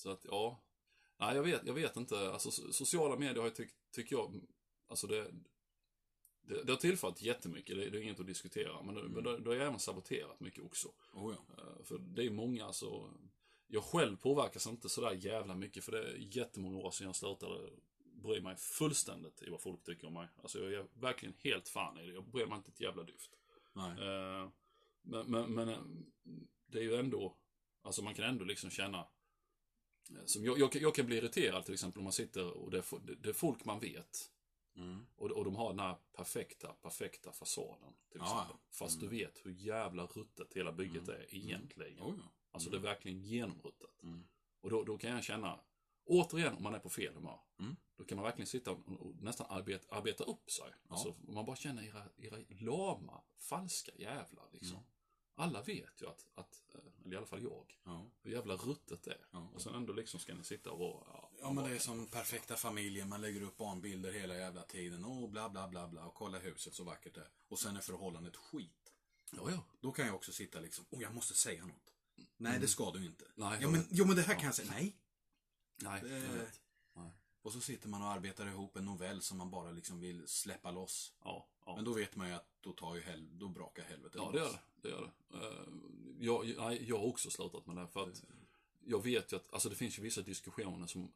[0.02, 0.62] Så att, ja.
[1.16, 2.32] Nej, jag vet, jag vet inte.
[2.32, 4.40] Alltså, so- sociala medier har ju, tyck, tycker jag,
[4.88, 5.30] alltså det,
[6.42, 8.82] det, det har tillfört jättemycket, det, det är inget att diskutera.
[8.82, 10.88] Men det, men det, det har ju även saboterat mycket också.
[11.12, 11.54] Oh ja.
[11.62, 13.11] Eh, För det är många, alltså,
[13.66, 17.71] jag själv påverkas inte sådär jävla mycket, för det är jättemånga år sedan jag slutade
[18.14, 20.28] bry mig fullständigt i vad folk tycker om mig.
[20.42, 23.30] Alltså jag är verkligen helt fan i det, jag bryr mig inte ett jävla dyft.
[23.73, 23.90] Nej.
[24.09, 24.49] Eh,
[25.04, 25.78] Men, men, men eh,
[26.66, 27.37] det är ju ändå,
[27.82, 29.06] alltså man kan ändå liksom känna,
[30.26, 32.78] som jag, jag, kan- jag kan bli irriterad till exempel om man sitter och det
[32.78, 34.28] är, det- är folk man vet.
[34.76, 35.06] Mm.
[35.16, 37.92] Och, och de har den här perfekta, perfekta fasaden.
[38.11, 38.56] Till Ja, exempel.
[38.62, 38.68] ja.
[38.71, 39.11] Fast Mm.
[39.11, 41.21] du vet hur jävla ruttet hela bygget Mm.
[41.21, 42.00] är egentligen.
[42.02, 42.32] Oh ja.
[42.50, 42.82] Alltså Mm.
[42.82, 44.02] det är verkligen genomruttet.
[44.02, 44.25] Mm.
[44.61, 45.61] Och då, då kan jag känna,
[46.04, 47.40] återigen om man är på fel humör.
[47.59, 47.76] Mm.
[47.97, 50.73] Då kan man verkligen sitta och, och nästan arbeta, arbeta upp sig.
[50.88, 54.78] Alltså, man bara känner era, era lama, falska jävlar liksom.
[55.42, 55.49] Mm.
[55.56, 57.78] Alla vet ju att, att eh, Eller i alla fall jag.
[57.84, 58.06] Ja.
[58.22, 59.26] Hur jävla ruttet det är.
[59.30, 59.50] Ja.
[59.54, 61.04] Och sen ändå liksom ska ni sitta och vara...
[61.08, 65.04] Ja, Ja men det är som perfekta familjen, man lägger upp barnbilder hela jävla tiden
[65.04, 67.30] och bla bla bla bla och kolla huset så vackert det är.
[67.49, 68.92] Och sen är förhållandet skit.
[69.30, 69.64] ja, ja.
[69.80, 71.92] Då kan jag också sitta liksom, oh jag måste säga något.
[72.37, 73.25] Nej det ska du inte.
[73.34, 74.96] Nej, ja, men, jo men det här kan jag säga, nej.
[75.76, 76.61] Nej, Det- jag vet.
[76.94, 77.11] Nej.
[77.42, 80.70] Och så sitter man och arbetar ihop en novell som man bara liksom vill släppa
[80.70, 81.12] loss.
[81.25, 81.75] Ja, ja.
[81.76, 84.38] Men då vet man ju att då tar ju hel, då brakar helvetet Ja, det
[84.38, 84.59] gör det.
[84.83, 85.37] det, gör det.
[85.47, 85.62] Eh,
[86.21, 87.87] jag, nej, jag har också slutat med det.
[87.92, 88.25] För att
[88.87, 91.12] jag vet ju att, alltså det finns ju vissa diskussioner som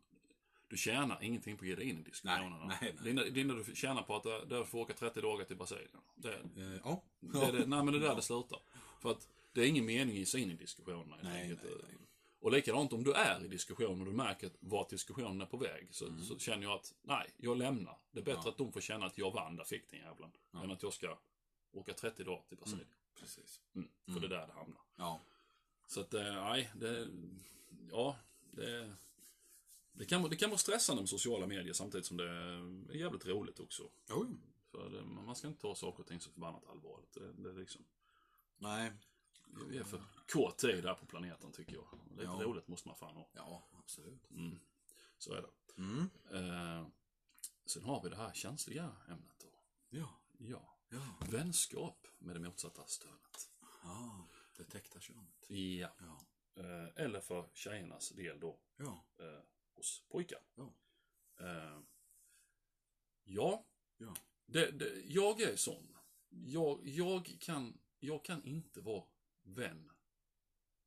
[0.69, 2.67] du tjänar ingenting på att ge dig in i diskussionerna.
[2.67, 2.99] Nej, nej, nej.
[3.05, 5.21] Det enda- Det enda du tjänar på att det, det är att få åka 30
[5.21, 5.89] dagar till Brasilien.
[6.15, 7.03] Det, Eh, ja.
[7.21, 8.59] det, är det, nej men det är där det slutar.
[9.01, 11.17] För att det är ingen mening i sig in i diskussionerna.
[11.23, 11.97] Nej, nej, nej.
[12.41, 15.89] Och likadant om du är i diskussion och du märker vart diskussionen är på väg.
[15.91, 16.23] Så, Mm.
[16.23, 17.99] så känner jag att, nej, jag lämnar.
[18.13, 18.51] Det är bättre Ja.
[18.51, 20.31] att de får känna att jag vann, där fick den jävlen.
[20.51, 20.65] Ja.
[20.65, 21.19] Än att jag ska
[21.77, 22.89] åka 30 dagar till Brasilien.
[23.15, 23.61] Precis.
[23.75, 23.89] Mm.
[24.05, 24.21] För Mm.
[24.21, 24.81] det är där det hamnar.
[24.97, 25.21] Ja.
[25.87, 27.09] Så att, eh, nej, det...
[27.91, 28.17] Ja,
[28.51, 28.95] det...
[29.93, 32.25] Det kan, det kan vara stressande med sociala medier samtidigt som det
[32.93, 33.91] är jävligt roligt också.
[34.09, 34.27] Jo.
[34.71, 37.13] För det, man ska inte ta saker och ting så förbannat allvarligt.
[37.13, 37.85] Det, det är liksom,
[38.59, 38.93] Nej.
[39.69, 40.03] vi är för
[40.33, 41.87] kort tid där på planeten tycker jag.
[42.11, 42.41] Lite Ja.
[42.43, 43.29] roligt måste man fan ha.
[43.33, 44.31] Ja, absolut.
[44.31, 44.59] Mm.
[45.19, 45.83] Så är det.
[45.83, 46.11] Mm.
[46.33, 46.87] Eh,
[47.67, 49.49] sen har vi det här känsliga ämnet då.
[49.89, 50.09] Ja.
[50.39, 50.76] Ja.
[50.89, 51.19] Ja.
[51.31, 53.51] Vänskap med det motsatta stönet.
[53.83, 54.29] Ja.
[54.57, 55.45] Det täckta könet.
[55.49, 55.97] Ja.
[55.99, 56.27] Ja.
[56.63, 59.05] Eh, eller för tjejernas del då, Ja.
[59.19, 59.41] eh,
[59.75, 60.41] hos pojkar.
[60.55, 60.75] Ja.
[61.41, 61.81] Eh,
[63.25, 63.67] ja,
[63.97, 64.17] Ja.
[64.47, 65.97] det, det, jag är sån.
[66.29, 69.05] Jag, jag, kan, jag kan inte vara
[69.43, 69.91] vän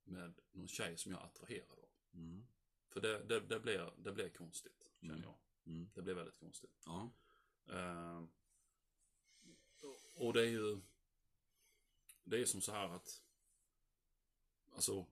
[0.04, 1.90] med någon tjej som jag är attraherad av.
[2.14, 2.48] Mm.
[2.90, 5.24] För det, det, det, blir, det blir konstigt, känner Mm.
[5.26, 5.38] jag.
[5.74, 5.90] Mm.
[5.94, 6.82] Det blir väldigt konstigt.
[6.86, 7.12] Ja.
[7.70, 8.24] Eh,
[10.20, 10.82] och det är ju...
[12.24, 13.22] Det är som så här att...
[14.72, 15.06] Alltså,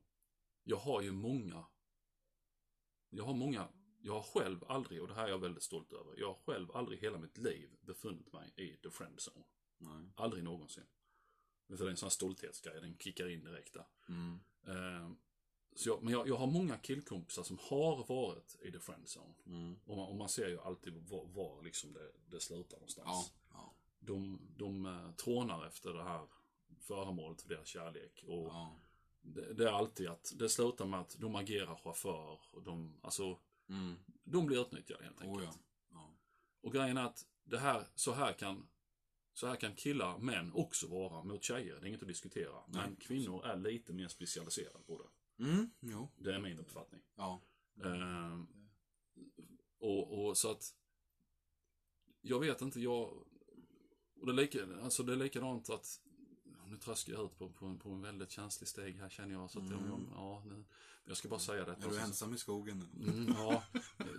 [0.64, 1.66] jag har ju många...
[3.10, 3.68] Jag har många...
[4.02, 6.72] Jag har själv aldrig, och det här är jag väldigt stolt över, jag har själv
[6.72, 9.46] aldrig hela mitt liv befunnit mig i the friend zone.
[9.78, 10.10] Nej.
[10.16, 10.88] Aldrig någonsin.
[11.68, 13.88] För det är en sån här stolthetsgrej, den kickar in direkt där.
[14.08, 14.40] Mm.
[14.68, 15.12] Eh,
[15.76, 19.34] så jag, men jag, jag har många killkompisar som har varit i the friend zone.
[19.46, 19.80] Mm.
[19.86, 23.08] Och man, och man ser ju alltid var, var liksom det, det slutar någonstans.
[23.08, 23.26] Ja.
[24.08, 26.28] De, de eh, trånar efter det här
[26.80, 28.24] föremålet för deras kärlek.
[28.28, 28.80] Och Ja.
[29.22, 32.40] det, det är alltid att det slutar med att de agerar chaufför.
[32.52, 33.40] Och de, alltså,
[33.70, 33.96] Mm.
[34.24, 35.40] de blir utnyttjade helt enkelt.
[35.40, 35.54] Oh ja.
[35.92, 36.14] ja.
[36.62, 38.68] Och grejen är att det här, så här kan
[39.34, 41.76] så här kan killar, män också vara mot tjejer.
[41.80, 42.64] Det är inget att diskutera.
[42.68, 45.44] Men Nej, kvinnor är lite mer specialiserade på det.
[45.44, 45.70] Mm.
[45.80, 46.10] Jo.
[46.18, 47.02] Det är min uppfattning.
[47.16, 47.42] Ja.
[47.84, 48.48] Ehm,
[49.80, 50.64] och, och så att
[52.22, 53.27] jag vet inte, jag
[54.20, 56.00] och det är, lika, alltså det är likadant att
[56.66, 59.52] nu traskar jag ut på, på, en- på en väldigt känslig steg här känner jag.
[59.52, 60.08] Så att jag, Mm.
[60.16, 60.66] ja, nu,
[61.06, 61.72] jag ska bara säga det.
[61.72, 63.10] Är du ensam i skogen nu?
[63.12, 63.64] Mm, ja,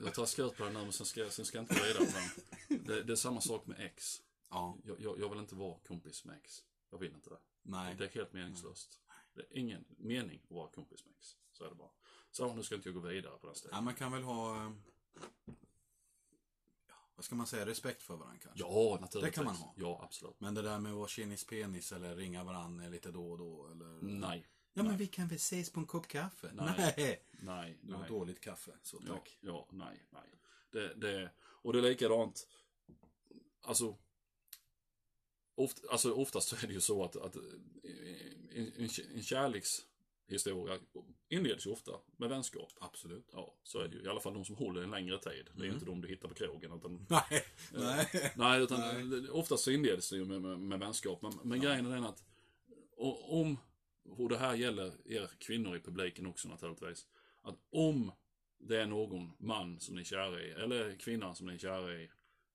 [0.04, 1.80] jag traskar ut på den nu men sen ska, jag- sen ska jag inte gå
[1.86, 2.18] vidare på
[2.68, 2.84] den.
[2.84, 4.22] Det, det är samma sak med ex.
[4.50, 4.78] Ja.
[4.84, 6.62] Jag, jag, jag vill inte vara kompis med ex.
[6.90, 7.38] Jag vill inte det.
[7.62, 7.94] Nej.
[7.98, 9.00] Det är helt meningslöst.
[9.34, 11.36] Det är ingen mening att vara kompis med ex.
[11.52, 11.90] Så är det bara.
[12.30, 13.74] Så nu ska inte jag gå vidare på den stegen.
[13.76, 14.72] Ja, man kan väl ha...
[17.18, 17.66] eh, vad ska man säga?
[17.66, 18.60] Respekt för varandra kanske?
[18.60, 19.22] Ja, naturligtvis.
[19.22, 19.74] Det kan man ha.
[19.76, 20.40] Ja, absolut.
[20.40, 23.68] Men det där med att vara tjenis penis eller ringa varandra lite då och då
[23.72, 23.98] eller...
[24.02, 24.46] Nej.
[24.74, 24.96] Ja, men Nej.
[24.96, 26.50] vi kan väl ses på en kopp kaffe?
[26.54, 26.94] Nej.
[26.96, 27.22] Nej.
[27.30, 28.08] Nej, Det var nej.
[28.08, 29.38] dåligt kaffe, så Ja, tack.
[29.40, 30.22] ja, nej, nej.
[30.70, 32.48] Det, det, och det är likadant.
[33.62, 33.96] Alltså,
[35.54, 37.36] oft, alltså oftast så är det ju så att, att
[38.54, 39.22] en, en, en
[40.28, 40.78] kärlekshistoria
[41.28, 42.72] inleds ju ofta med vänskap.
[42.80, 43.28] Absolut.
[43.32, 44.02] Ja, så är det ju.
[44.02, 45.50] I alla fall de som håller en längre tid.
[45.54, 45.74] Det är Mm.
[45.74, 46.72] inte de du hittar på krogen.
[46.72, 47.44] Utan, Nej.
[47.72, 48.32] Nej.
[48.36, 49.28] nej, utan Nej.
[49.30, 51.22] oftast så inleds det ju med, med, med vänskap.
[51.22, 52.22] Men, men grejen är den att
[53.28, 53.58] om,
[54.10, 57.06] och det här gäller er kvinnor i publiken också naturligtvis.
[57.42, 58.12] Att om
[58.58, 61.92] det är någon man som ni är kära i, eller kvinna som ni är kära
[61.94, 62.10] i,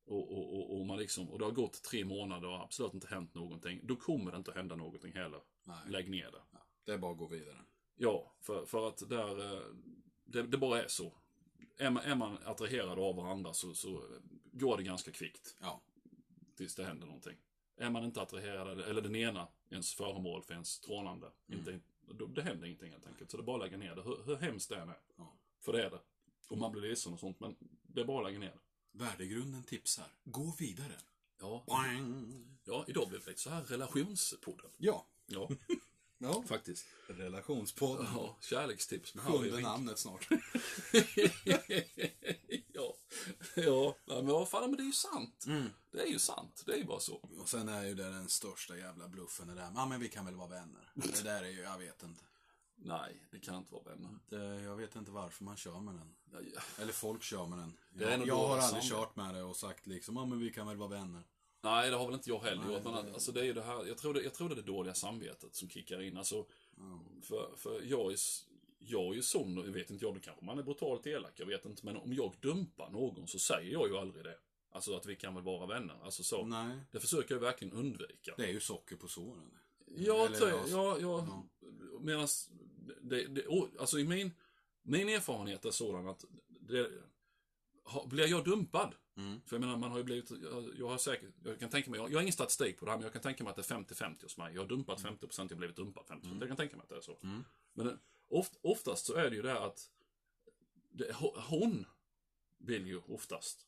[0.06, 3.08] och, och, och, och, man liksom, och det har gått tre månader och absolut inte
[3.08, 5.40] hänt någonting, då kommer det inte att hända någonting heller.
[5.64, 5.76] Nej.
[5.90, 6.42] Lägg ner det.
[6.52, 7.58] Ja, det är bara att gå vidare.
[7.96, 9.62] Ja, för, för att där, eh,
[10.26, 11.14] det, det bara är så.
[11.78, 14.04] Är man, är man attraherad av varandra så, så
[14.52, 15.82] går det ganska kvickt Ja.
[16.56, 17.38] tills det händer någonting.
[17.78, 21.60] Är man inte attraherad, eller- den ena, ens föremål för ens trånande, Mm.
[21.60, 21.80] inte,
[22.14, 23.32] då, det händer ingenting helt enkelt.
[23.32, 25.00] Så det är bara att lägga ner det, hur, hur hemskt det än är.
[25.18, 25.34] Ja.
[25.60, 26.00] För det är det.
[26.50, 28.60] Och man blir ledsen och sånt, men det är bara att lägga ner det.
[29.04, 30.06] Värdegrunden tipsar.
[30.24, 30.96] Gå vidare.
[31.40, 32.58] Ja, Boing.
[32.64, 34.72] ja idag blev det så här relationspodden.
[34.78, 35.06] Ja.
[35.26, 35.50] Ja,
[36.24, 36.44] Ja.
[36.48, 36.86] faktiskt.
[37.08, 38.08] Relationspodden.
[38.14, 39.68] Ja, kärlekstips med Harry Sjunde Wink.
[39.68, 40.28] namnet snart.
[43.56, 45.46] ja, ja, men vad fan, men det är ju sant.
[45.48, 45.70] Mm.
[45.92, 47.16] Det är ju sant, det är ju bara så.
[47.40, 49.72] Och sen är ju det den största jävla bluffen det där.
[49.76, 50.92] Ja, men vi kan väl vara vänner.
[50.94, 52.24] Det där är ju, jag vet inte.
[52.76, 54.20] Nej, det kan inte vara vänner.
[54.30, 56.16] Det, jag vet inte varför man kör med den.
[56.80, 57.78] Eller folk kör med den.
[57.94, 60.40] Det är Jag, nog jag har aldrig kört med det och sagt liksom, ja men
[60.40, 61.24] vi kan väl vara vänner.
[61.64, 62.84] Nej, det har väl inte jag heller gjort.
[62.84, 64.62] Men alltså det är ju det här, jag tror det, jag tror det är det
[64.62, 66.18] dåliga samvetet som kickar in.
[66.18, 66.46] Alltså,
[66.78, 67.00] Ja.
[67.22, 68.18] för, för jag är,
[68.80, 71.46] jag är ju sån, jag vet inte jag, då kanske man är brutalt elak, jag
[71.46, 71.86] vet inte.
[71.86, 74.38] Men om jag dumpar någon så säger jag ju aldrig det.
[74.72, 75.96] Alltså att vi kan väl vara vänner.
[76.04, 76.46] Alltså så.
[76.46, 78.34] Nej, Det försöker jag verkligen undvika.
[78.38, 79.52] det är ju socker på såren.
[79.96, 80.60] Ja, Eller, jag.
[80.70, 81.28] Ja, ja.
[81.28, 81.44] ja.
[82.00, 82.50] Medans,
[83.02, 83.46] det, det,
[83.80, 84.32] alltså i min,
[84.82, 86.90] min erfarenhet är sådan att det,
[87.84, 89.42] ha, blir jag dumpad, Mm.
[89.46, 92.00] för jag menar man har ju blivit, jag, jag har säkert, jag kan tänka mig,
[92.00, 93.72] jag, jag har ingen statistik på det här men jag kan tänka mig att det
[93.72, 94.54] är 50-50 hos mig.
[94.54, 96.38] Jag har dumpat 50%, jag har blivit dumpad 50%.
[96.40, 97.18] Jag kan tänka mig att det är så.
[97.24, 97.44] Mm.
[97.74, 97.94] Men eh,
[98.28, 99.90] oft, oftast så är det ju det att
[100.92, 101.86] det, ho- hon
[102.58, 103.68] vill ju oftast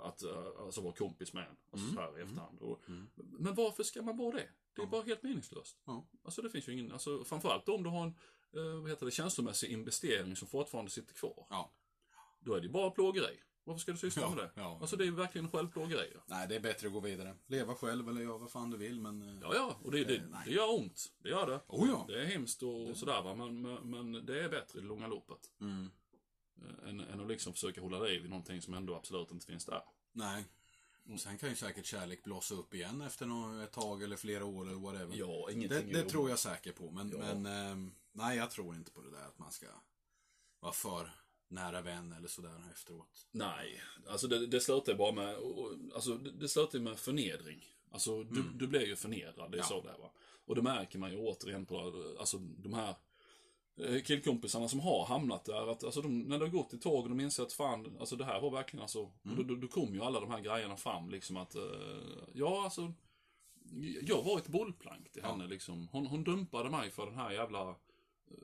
[0.00, 1.56] att eh, alltså vara kompis med en.
[1.70, 1.94] Alltså Mm.
[1.94, 2.58] så här i efterhand.
[2.60, 3.06] Och, Mm.
[3.16, 4.48] Men varför ska man vara det?
[4.74, 5.78] Det är bara helt meningslöst.
[6.24, 8.14] Alltså det finns ju ingen, alltså framförallt om du har en,
[8.52, 11.46] eh, vad heter det, känslomässig investering som fortfarande sitter kvar.
[12.40, 13.40] Då är det bara plågeri.
[13.64, 14.50] Varför ska du syssla Ja, med det?
[14.54, 14.78] ja.
[14.80, 16.12] Alltså det är ju verkligen självplågeri.
[16.26, 17.34] Nej, det är bättre att gå vidare.
[17.46, 19.22] Leva själv eller göra vad fan du vill, men...
[19.22, 21.12] eh, Ja, ja, och det, det, Eh, det gör ont.
[21.18, 21.60] Det gör det.
[21.68, 22.04] Oh ja.
[22.08, 24.88] Det är hemskt och, och sådär va, men, men, men det är bättre i det
[24.88, 25.50] långa loppet.
[25.60, 25.90] Mm.
[26.62, 29.64] Eh, Än, än att liksom försöka hålla liv i någonting som ändå absolut inte finns
[29.64, 29.82] där.
[30.12, 30.44] Nej.
[31.12, 34.62] Och sen kan ju säkert kärlek blossa upp igen efter ett tag eller flera år
[34.66, 35.16] eller whatever.
[35.16, 37.18] Ja, det ingenting det tror jag säkert på, men, Ja.
[37.18, 39.66] men ehm, nej, jag tror inte på det där att man ska
[40.60, 41.10] vara för
[41.54, 43.26] nära vän eller sådär efteråt.
[43.30, 45.36] Nej, alltså det, det slutar bara med,
[45.94, 47.64] alltså det, det slutar med förnedring.
[47.90, 49.64] Alltså du, du blir ju förnedrad, det är Ja.
[49.64, 50.10] så det är va.
[50.46, 51.78] Och det märker man ju återigen på,
[52.20, 52.94] alltså de här
[53.80, 57.02] eh, killkompisarna som har hamnat där, att alltså de, när det har gått ett tag
[57.02, 59.68] och de inser att fan, alltså det här var verkligen alltså, och då, då, då
[59.68, 61.62] kommer ju alla de här grejerna fram liksom att, eh,
[62.34, 62.92] ja alltså,
[64.02, 65.30] jag var ett bollplank till Ja.
[65.32, 65.88] henne liksom.
[65.92, 67.76] Hon, hon dumpade mig för den här jävla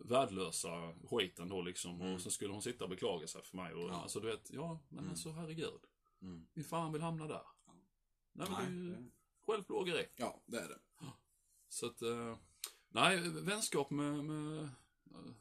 [0.05, 2.01] värdelösa skiten då liksom.
[2.01, 2.15] Mm.
[2.15, 3.75] Och så skulle hon sitta och beklaga sig för mig.
[3.75, 3.95] Och, Ja.
[3.95, 5.11] Alltså du vet, ja men Mm.
[5.11, 5.81] alltså herregud.
[6.23, 6.47] Mm.
[6.55, 7.43] Vem fan vill hamna där?
[7.67, 7.75] Ja.
[8.33, 9.11] Nej, men det är Nej, ju
[9.47, 10.07] självplågeri.
[10.17, 10.79] Ja, det är det.
[11.69, 12.37] Så att, eh,
[12.89, 14.69] nej, vänskap med, med eh,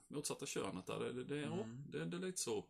[0.07, 1.83] motsatta könet där, det, det, är, Mm.
[1.91, 2.65] det, det är lite så.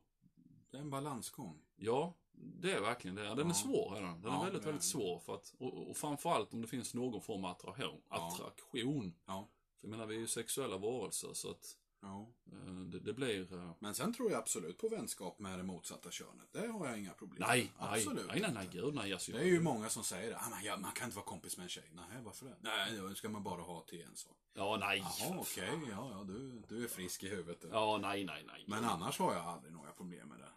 [0.71, 1.61] Det är en balansgång.
[1.75, 3.23] Ja, det är verkligen det.
[3.23, 3.53] Den är Ja.
[3.53, 4.21] svår, är den.
[4.21, 5.19] Den Ja, är väldigt, är väldigt svår.
[5.19, 8.01] För att, och, och framförallt om det finns någon form av attraktion.
[8.09, 8.27] Ja.
[8.33, 9.13] attraktion.
[9.25, 9.49] Ja.
[9.79, 12.27] För jag menar, vi är ju sexuella varelser, så att Ja.
[12.51, 13.53] eh, det, det blir...
[13.53, 16.47] eh, Men sen tror jag absolut på vänskap med det motsatta könet.
[16.51, 17.89] Det har jag inga problem nej, med.
[17.89, 18.77] nej, Absolut nej, nej, nej, inte.
[18.77, 19.13] gud nej.
[19.13, 21.25] Alltså, Det är ju många som säger att ah, men ja, man kan inte vara
[21.25, 21.89] kompis med en tjej.
[21.93, 22.55] Nej, varför det?
[22.61, 24.37] Nej, då ska man bara ha till en sak.
[24.53, 24.97] Ja, nej.
[25.19, 25.69] Jaha, okej.
[25.89, 27.65] Ja, ja, du, du är frisk i huvudet.
[27.71, 28.63] Ja, nej, nej, nej.
[28.67, 30.51] Men annars har jag aldrig några problem med det.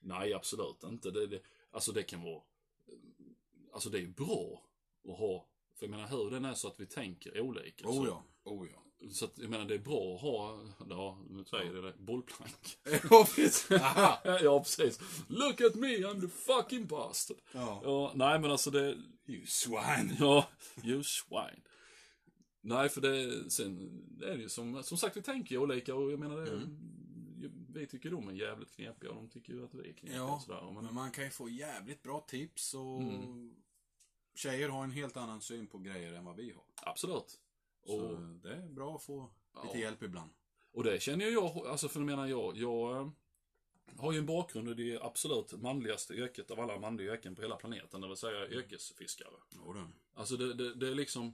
[0.00, 1.10] Nej, absolut inte.
[1.10, 2.42] Det, det, alltså det kan vara...
[3.72, 4.62] Alltså det är ju bra
[5.08, 5.46] att ha...
[5.74, 7.88] För jag menar hur den är så att vi tänker olika.
[7.88, 9.08] Oh så, ja, oh ja.
[9.10, 12.78] så att jag menar det är bra att ha, ja, nu säger jag det, bollplank.
[13.10, 13.66] Ja, precis.
[14.42, 15.00] Ja, precis.
[15.28, 17.36] Look at me, I'm the fucking bastard.
[17.52, 17.80] Ja.
[17.84, 20.16] Ja, nej men alltså det, You swine.
[20.18, 20.48] ja,
[20.84, 21.60] you swine.
[22.60, 25.94] Nej, för det, sen det är det ju som, som sagt vi tänker ju olika
[25.94, 27.74] och jag menar det, Mm.
[27.74, 30.34] vi tycker de är jävligt knepiga och de tycker ju att vi är knepiga Ja,
[30.36, 30.70] och sådär.
[30.74, 33.54] Men, Men man kan ju få jävligt bra tips och Mm.
[34.34, 36.64] tjejer har en helt annan syn på grejer än vad vi har.
[36.90, 37.38] absolut.
[37.86, 39.62] Så Och, det är bra att få Ja.
[39.64, 40.30] lite hjälp ibland.
[40.72, 43.08] och det känner jag, alltså för jag menar jag, jag eh,
[43.96, 47.56] har ju en bakgrund i det absolut manligaste yrket av alla manliga yrken på hela
[47.56, 49.28] planeten, det vill säga yrkesfiskare.
[49.50, 49.80] Jodå.
[50.14, 51.32] Alltså det, det, det är liksom...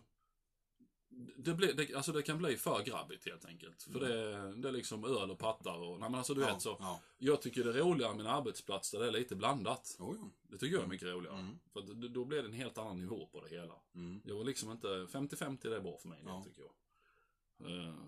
[1.36, 3.82] Det, blir, det, alltså det kan bli för grabbigt helt enkelt.
[3.82, 6.00] För det, det är liksom öl och pattar och...
[6.00, 6.76] Nej men alltså du ja, vet så.
[6.80, 7.00] Ja.
[7.18, 9.96] Jag tycker det är roligare med en arbetsplats där det är lite blandat.
[9.98, 10.30] Jo, jo.
[10.42, 11.38] Det tycker jag är mycket roligare.
[11.38, 11.58] Mm.
[11.72, 13.74] För det- då blir det en helt annan nivå på det hela.
[13.94, 14.20] Mm.
[14.24, 14.86] Jag var liksom inte...
[14.86, 16.42] 50-50 det är bra för mig Ja.
[16.46, 16.70] tycker jag.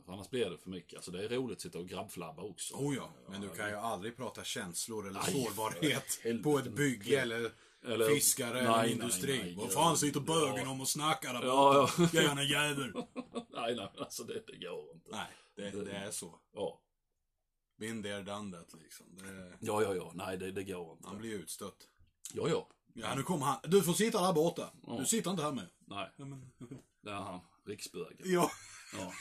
[0.05, 0.97] För annars blir det för mycket.
[0.97, 2.75] Alltså det är roligt att sitta och grabbflabba också.
[2.75, 7.21] Oh ja, men du kan ju aldrig prata känslor eller Nej, sårbarhet på ett bygge
[7.21, 7.53] eller
[7.87, 9.39] Eller- fiskare Nej, eller nej, industri.
[9.39, 9.75] nej, Vad gud.
[9.75, 10.71] fan sitter bögen Ja.
[10.71, 12.09] om och snackar där Ja, ja.
[12.13, 12.93] Jävla jävel.
[13.51, 15.11] nej, nej, alltså det, det går inte.
[15.11, 16.41] Nej, det, det är så.
[16.53, 16.83] Ja.
[17.79, 19.07] Been there, done that liksom.
[19.17, 20.13] Det, ja, ja, ja.
[20.15, 21.09] Nej, det, det går inte.
[21.09, 21.77] man blir utstött.
[22.35, 22.69] Ja, ja.
[22.95, 23.59] Ja, nu kommer han.
[23.65, 24.71] Du får sitta där borta.
[24.87, 24.97] Ja.
[24.99, 25.69] Du sitter inte här med.
[25.87, 26.51] Nej, Ja, men...
[27.03, 27.41] det är han.
[27.67, 28.17] Riksbögen.
[28.25, 28.51] Ja.
[28.99, 29.13] Ja.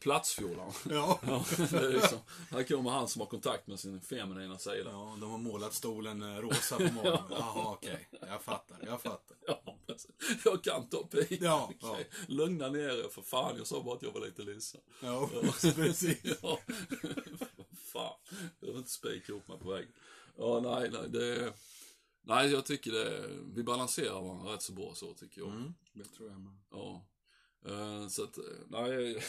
[0.00, 0.72] Platsfjollaren.
[0.90, 1.20] Ja.
[1.26, 1.44] Ja,
[1.88, 2.18] liksom,
[2.50, 4.90] här kommer han som har kontakt med sin feminina sida.
[4.90, 7.22] Ja, de har målat stolen eh, rosa på morgonen.
[7.30, 8.08] Jaha, okej.
[8.20, 9.36] Jag fattar, jag fattar.
[9.46, 10.10] Ja, precis.
[10.44, 11.42] jag kan ta pik.
[11.42, 12.08] Ja, Okej.
[12.26, 14.80] Lugna ner er för fan, jag sa bara att jag var lite ledsen.
[15.00, 15.30] Ja,
[15.74, 16.18] precis.
[16.42, 16.58] Ja,
[17.92, 18.14] fan.
[18.60, 19.88] Jag vill inte spika ihop mig på väg.
[20.38, 21.52] Ja, nej, nej, det...
[22.24, 23.28] Nej, jag tycker det...
[23.54, 25.50] Vi balanserar varandra rätt så bra så, tycker jag.
[25.50, 26.52] Mm, det tror jag med.
[26.70, 27.04] Ja.
[27.66, 29.22] Eh, så att, eh, nej.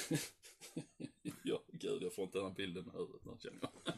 [1.44, 1.64] ja.
[1.68, 3.94] Gud, jag får inte den här bilden i huvudet nu känner jag.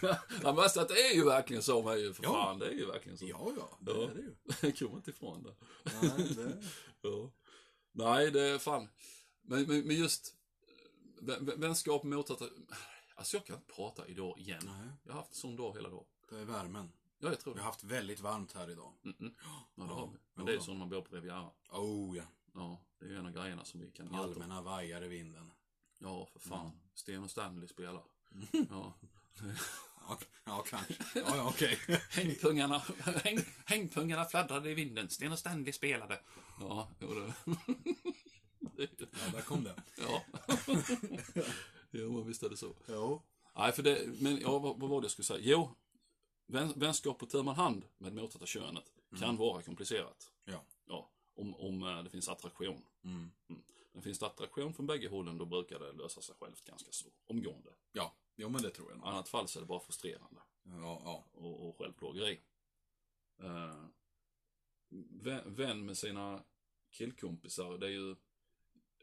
[0.42, 2.32] ja, men alltså, det är ju verkligen så med ju, för Ja.
[2.32, 2.58] fan.
[2.58, 3.26] Det är ju verkligen så.
[3.28, 4.10] Ja, ja, det Ja.
[4.10, 4.34] är det ju.
[4.68, 5.54] Jag kommer inte ifrån det.
[6.02, 6.62] Nej, det...
[7.02, 7.32] Ja.
[7.92, 8.88] Nej, det är fan.
[9.42, 10.34] Men, men, men just
[11.20, 12.42] vä- vä- vänskap mot att...
[13.14, 14.62] Alltså jag kan inte prata idag igen.
[14.64, 14.88] Nej.
[15.04, 16.04] Jag har haft en sån dag hela dagen.
[16.30, 16.92] det är värmen.
[17.18, 17.62] Ja, jag tror Vi det.
[17.62, 18.92] har haft väldigt varmt här idag.
[19.04, 19.34] Mm -mm.
[19.76, 20.18] Ja, det har vi.
[20.34, 20.62] Men det är då.
[20.62, 21.50] så när man bor på Riviera.
[21.70, 22.22] Oh ja.
[22.58, 24.14] Ja, det är ju en av grejerna som vi kan.
[24.14, 25.50] Allmänna vajar i vinden.
[25.98, 26.70] Ja, för fan.
[26.94, 28.02] Sten och Stanley spelar.
[28.70, 28.94] Ja.
[30.08, 30.94] Ja, ja kanske.
[31.14, 31.78] Ja, ja okej.
[32.10, 32.82] Hängpungarna,
[33.24, 35.10] häng, hängpungarna fladdrade i vinden.
[35.10, 36.20] Sten och Stanley spelade.
[36.60, 37.34] Ja, jo, det...
[39.00, 39.74] Ja, där kom det.
[39.96, 40.22] ja.
[41.90, 42.76] jo, men visst är det så.
[42.88, 43.22] Jo.
[43.56, 45.40] Nej, för det, men ja, vad, vad var det jag skulle säga?
[45.42, 45.74] Jo,
[46.46, 48.84] vän, vänskap på tu hand med motsatta könet
[49.18, 50.32] kan vara komplicerat.
[50.44, 50.64] Ja.
[50.86, 52.84] Ja, om, om eh, det finns attraktion.
[53.04, 53.30] Mm.
[53.92, 57.08] Men finns det attraktion från bägge hållen, då brukar det lösa sig självt ganska så
[57.26, 57.70] omgående.
[57.92, 61.00] Ja, jo men det tror jag I annat fall så är det bara frustrerande Ja,
[61.04, 61.24] ja.
[61.32, 62.40] och, och självplågeri.
[63.42, 63.84] Uh,
[65.10, 66.42] vän, vän med sina
[66.90, 68.16] killkompisar, det är ju...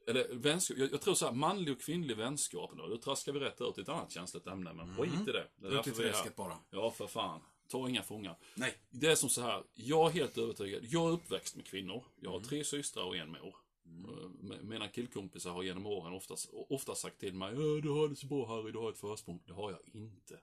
[0.08, 3.40] Eller vänskap, jag, jag tror så här, manlig och kvinnlig vänskap, då, då traskar vi
[3.40, 5.48] rätt ut i ett annat känsligt ämne, men skit i det.
[5.56, 6.58] Det är Ut i träsket bara.
[6.70, 7.42] Ja, för fan.
[7.68, 8.38] Ta inga fångar.
[8.56, 8.74] Nej.
[8.90, 10.84] Det är som så här, jag är helt övertygad.
[10.90, 12.04] Jag är uppväxt med kvinnor.
[12.22, 13.56] Jag har tre systrar och en mor.
[13.86, 18.08] Eh, m- Mina killkompisar har genom åren oftast, ofta sagt till mig "Ja, du har
[18.08, 19.40] det så bra Harry, du har ett försprång.
[19.46, 20.40] Det har jag inte.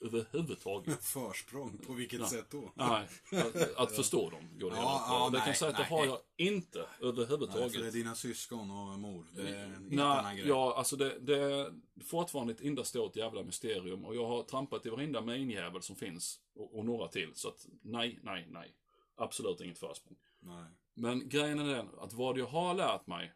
[0.00, 1.04] Överhuvudtaget.
[1.04, 2.26] Försprång, på vilket Ja.
[2.26, 2.72] sätt då?
[2.74, 5.82] Nej, att, att förstå dem går det Ja, ja, Det kan nej, säga att det
[5.82, 6.08] nej, har nej.
[6.08, 7.92] jag inte Nej, för det är överhuvudtaget.
[7.92, 9.26] dina syskon och mor.
[9.36, 10.48] Det är en helt annan Nej, grej.
[10.48, 11.72] ja, alltså det, det är
[12.04, 16.40] fortfarande ett enda stort jävla mysterium och jag har trampat i varenda minjävel som finns
[16.54, 17.30] och, och några till.
[17.34, 18.74] Så att nej, nej, nej.
[19.16, 20.16] Absolut inget försprång.
[20.40, 20.64] Nej.
[20.94, 23.32] Men grejen är den att vad jag har lärt mig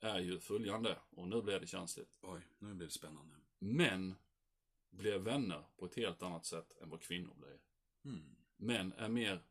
[0.00, 2.18] är ju följande och nu blir det känsligt.
[2.22, 3.34] Oj, nu blir det spännande.
[3.58, 4.14] Män
[4.96, 7.58] blir vänner på ett helt annat sätt än vad kvinnor blir.
[8.12, 8.36] Mm.
[8.56, 9.42] Män är mer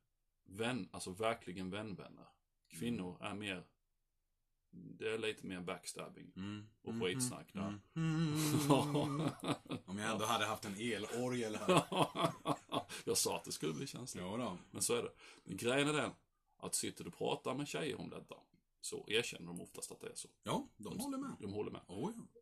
[0.45, 2.27] vän, alltså verkligen vänvänner.
[2.67, 3.63] Kvinnor är mer,
[4.71, 6.31] det är lite mer backstabbing.
[6.35, 6.67] Mm.
[6.81, 7.05] Och Mm.
[7.07, 7.61] skitsnack där.
[7.61, 7.81] Mm.
[7.95, 8.33] Mm.
[9.85, 11.83] Om jag ändå hade haft en elorgel här.
[13.05, 14.23] jag sa att det skulle bli känsligt.
[14.25, 14.57] Ja då.
[14.71, 15.11] Men så är det.
[15.43, 16.11] Men grejen är den,
[16.57, 18.35] att sitter du och pratar med tjejer om detta,
[18.81, 20.29] så erkänner de oftast att det är så.
[20.43, 21.35] Ja, de håller med.
[21.39, 21.81] De håller med.
[21.87, 22.34] Oh, ja.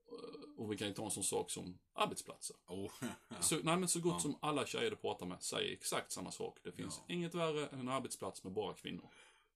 [0.63, 2.55] Och vi kan ju ta en sån sak som arbetsplatser.
[2.67, 2.91] Oh.
[3.41, 4.19] Så, nej men så gott Ja.
[4.19, 6.59] som alla tjejer du pratar med säger exakt samma sak.
[6.63, 7.13] Det finns Ja.
[7.13, 9.09] inget värre än en arbetsplats med bara kvinnor.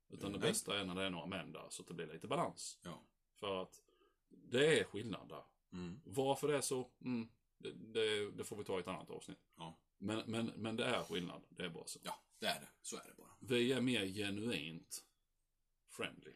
[0.10, 0.50] Utan det Nej.
[0.50, 2.80] bästa är när det är några män där, så att det blir lite balans.
[2.84, 3.02] Ja.
[3.36, 3.82] För att
[4.30, 5.44] det är skillnad där.
[5.74, 6.02] Mm.
[6.06, 9.40] Varför det är så, mm, det, det, det får vi ta i ett annat avsnitt.
[9.58, 9.78] Ja.
[9.98, 12.00] Men, men, men det är skillnad, det är bara så.
[12.04, 12.70] ja, det är det.
[12.82, 13.36] Så är det bara.
[13.40, 15.06] Vi är mer genuint
[15.90, 16.34] friendly.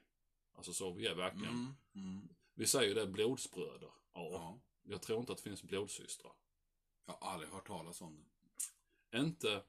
[0.54, 1.76] Alltså så, vi är verkligen, Mm.
[1.96, 2.30] Mm.
[2.54, 3.90] vi säger ju det, blodsbröder.
[4.14, 4.30] Ja.
[4.32, 4.60] Ja.
[4.84, 6.32] Jag tror inte att det finns blodsystrar.
[7.06, 9.18] Jag har aldrig hört talas om det.
[9.18, 9.64] Inte,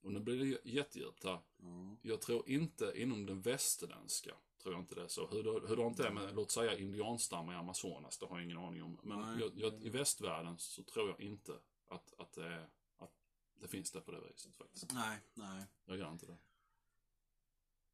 [0.00, 1.40] och nu blir det jättedjupt här.
[1.56, 1.96] Ja.
[2.02, 5.26] Jag tror inte inom den västerländska, tror jag inte det är så.
[5.26, 8.58] Hur, hur det inte är med, låt säga indianstammar i Amazonas, det har jag ingen
[8.58, 9.00] aning om.
[9.02, 9.40] Men Nej.
[9.40, 11.52] jag, jag, i västvärlden så tror jag inte
[11.88, 13.12] att, att, det, är, att
[13.54, 14.92] det finns det på det viset faktiskt.
[14.92, 15.66] Nej, nej.
[15.84, 16.38] Jag gör inte det.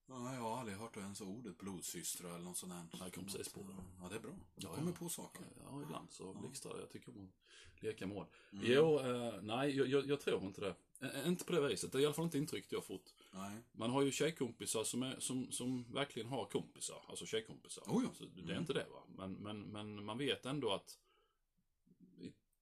[0.06, 2.98] Ja, jag har aldrig hört ens ordet blodsystrar eller något sånt där.
[3.04, 3.74] Jag kom precis på det.
[4.02, 4.32] Ja, det är bra.
[4.54, 4.96] Du Ja, kommer ja.
[4.98, 5.46] på saker.
[5.64, 6.80] Ja, ibland så blixtrar det.
[6.80, 8.26] Jag tycker om att leka med ord.
[8.52, 8.64] Mm.
[8.68, 10.74] Jo, eh, nej, jag, jag, jag tror inte det.
[11.00, 11.92] Eh, inte på det viset.
[11.92, 13.14] Det är i alla fall inte intrycket jag fått.
[13.32, 13.58] Nej.
[13.72, 17.04] Man har ju tjejkompisar som, är, som, som verkligen har kompisar.
[17.08, 17.82] Alltså tjejkompisar.
[17.86, 18.10] Oh ja.
[18.14, 18.58] Så det är Mm.
[18.60, 19.02] inte det va.
[19.16, 20.98] Men, men, men man vet ändå att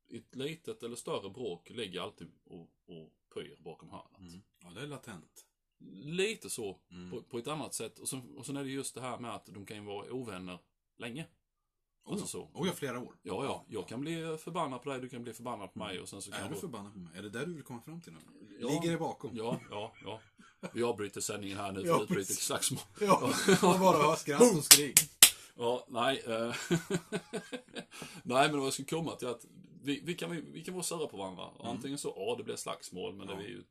[0.09, 4.19] i ett litet eller större bråk ligger alltid och, och pyr bakom hörnet.
[4.21, 4.43] Mm.
[4.62, 5.45] Ja, det är latent.
[6.05, 7.11] Lite så, Mm.
[7.11, 7.99] på, på ett annat sätt.
[7.99, 10.12] Och sen, och sen är det just det här med att de kan ju vara
[10.12, 10.59] ovänner
[10.99, 11.27] länge.
[12.05, 12.29] Oh, Alltså ja.
[12.29, 12.61] så.
[12.61, 13.15] Oh, ja, flera år.
[13.23, 13.65] Ja, ja.
[13.69, 16.31] Jag kan bli förbannad på dig, du kan bli förbannad på mig och sen så
[16.31, 16.61] kan Är du jag...
[16.61, 17.19] förbannad på mig?
[17.19, 18.19] Är det där du vill komma fram till nu?
[18.61, 18.69] Ja.
[18.69, 19.31] Ligger det bakom?
[19.37, 20.21] Ja, ja, ja.
[20.73, 22.39] Vi avbryter sändningen här nu Ja, för att precis.
[22.41, 22.81] slagsmål.
[23.01, 24.99] Ja, man bara hör skratt och skrik.
[25.57, 26.23] Ja, nej.
[26.27, 26.55] Eh,
[28.23, 29.45] nej, men vad jag skulle komma till att
[29.83, 31.45] vi, vi, kan, vi kan vara sura på varandra.
[31.45, 33.35] Och Antingen så, ja, det blir slagsmål, men Ja.
[33.35, 33.65] det är ju,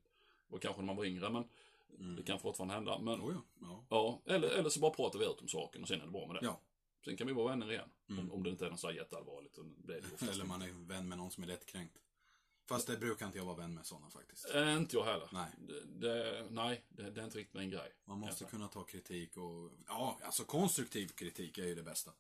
[0.50, 1.44] och kanske när man var yngre, men
[2.00, 2.16] Mm.
[2.16, 3.00] det kan fortfarande hända.
[3.00, 3.42] Men, Oh, ja.
[3.62, 3.86] Ja.
[4.26, 6.28] ja, eller, eller så bara pratar vi ut om saken och sen är det bra
[6.28, 6.40] med det.
[6.46, 6.60] Ja.
[7.06, 7.90] Sen kan vi vara vänner igen.
[8.10, 8.20] Mm.
[8.20, 9.56] Om, om det inte är något så här jätteallvarligt.
[9.78, 11.98] Det det Eller man är vän med någon som är lättkränkt.
[12.68, 14.56] Fast det brukar inte jag vara vän med sådana faktiskt.
[14.56, 15.30] Eh, inte jag heller.
[15.34, 15.48] Nej.
[15.58, 17.94] Det, det, nej, det, det är inte riktigt min grej.
[18.06, 18.50] Man måste Jävlar.
[18.58, 19.72] kunna ta kritik och...
[19.88, 22.12] Ja, alltså konstruktiv kritik är ju det bästa.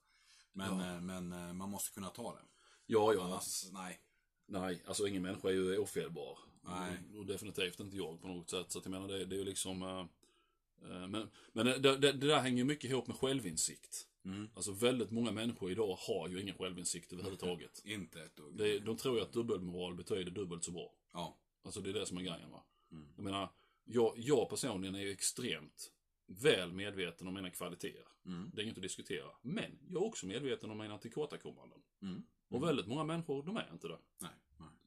[0.51, 0.93] Men, Ja.
[0.95, 2.41] eh, men eh, man måste kunna ta det.
[2.85, 3.23] Ja, ja.
[3.23, 4.01] Annars, nej.
[4.47, 6.39] Nej, alltså ingen människa är ju ofelbar.
[6.67, 7.19] Nej.
[7.19, 8.71] Och, definitivt inte jag på något sätt.
[8.71, 9.81] Så att jag menar, det, det är ju liksom...
[9.81, 14.07] eh, men men det, det, det där hänger mycket ihop med självinsikt.
[14.25, 14.49] Mm.
[14.53, 17.81] Alltså väldigt många människor idag har ju ingen självinsikt överhuvudtaget.
[17.85, 18.57] Inte ett dugg.
[18.57, 20.91] Det, de tror ju att dubbelmoral betyder dubbelt så bra.
[21.13, 21.37] Ja.
[21.63, 22.63] Alltså det är det som är grejen va.
[22.91, 23.07] Mm.
[23.15, 23.49] Jag menar,
[23.83, 25.91] jag, jag personligen är ju extremt
[26.27, 28.07] väl medveten om mina kvaliteter.
[28.25, 28.51] Mm.
[28.53, 29.29] Det är inget att diskutera.
[29.41, 31.79] Men jag är också medveten om mina tillkortakommanden.
[32.01, 32.23] Mm.
[32.49, 33.97] Och väldigt många människor, de är inte det.
[34.17, 34.31] Nej.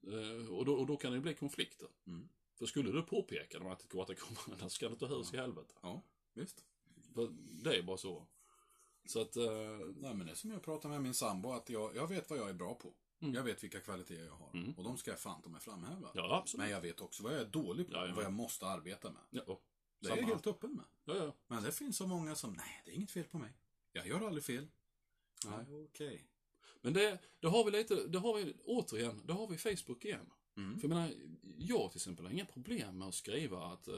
[0.09, 1.88] Eh, och, då, och då kan det bli konflikter.
[2.07, 2.29] Mm.
[2.55, 5.75] För skulle du påpeka de här tillkortakommandena så ska det ta hus i helvete.
[5.83, 6.03] Ja,
[6.35, 6.64] visst.
[7.14, 7.29] För
[7.64, 8.27] det är bara så.
[9.05, 9.44] Så att, eh,
[9.97, 12.38] Nej, men det är som jag pratar med min sambo, att jag, jag vet vad
[12.38, 12.94] jag är bra på.
[13.21, 13.35] Mm.
[13.35, 14.51] Jag vet vilka kvaliteter jag har.
[14.55, 14.73] Mm.
[14.73, 16.11] Och de ska jag fan ta mig framhäva.
[16.14, 16.62] ja absolut.
[16.62, 19.23] Men jag vet också vad jag är dålig på Ja, vad jag måste arbeta med.
[19.31, 19.64] Ja, och,
[20.01, 20.29] Det är jag samma.
[20.29, 20.85] helt öppen med.
[21.05, 21.35] Ja, ja.
[21.47, 23.53] Men det finns så många som, nej, det är inget fel på mig.
[23.92, 24.68] Jag gör aldrig fel.
[25.47, 25.85] Nej.
[25.85, 26.29] Okej.
[26.81, 30.31] Men det, det har vi lite, det har vi återigen, det har vi Facebook igen.
[30.57, 30.81] Mm.
[30.81, 31.12] För jag menar,
[31.59, 33.95] jag till exempel har inga problem med att skriva att uh,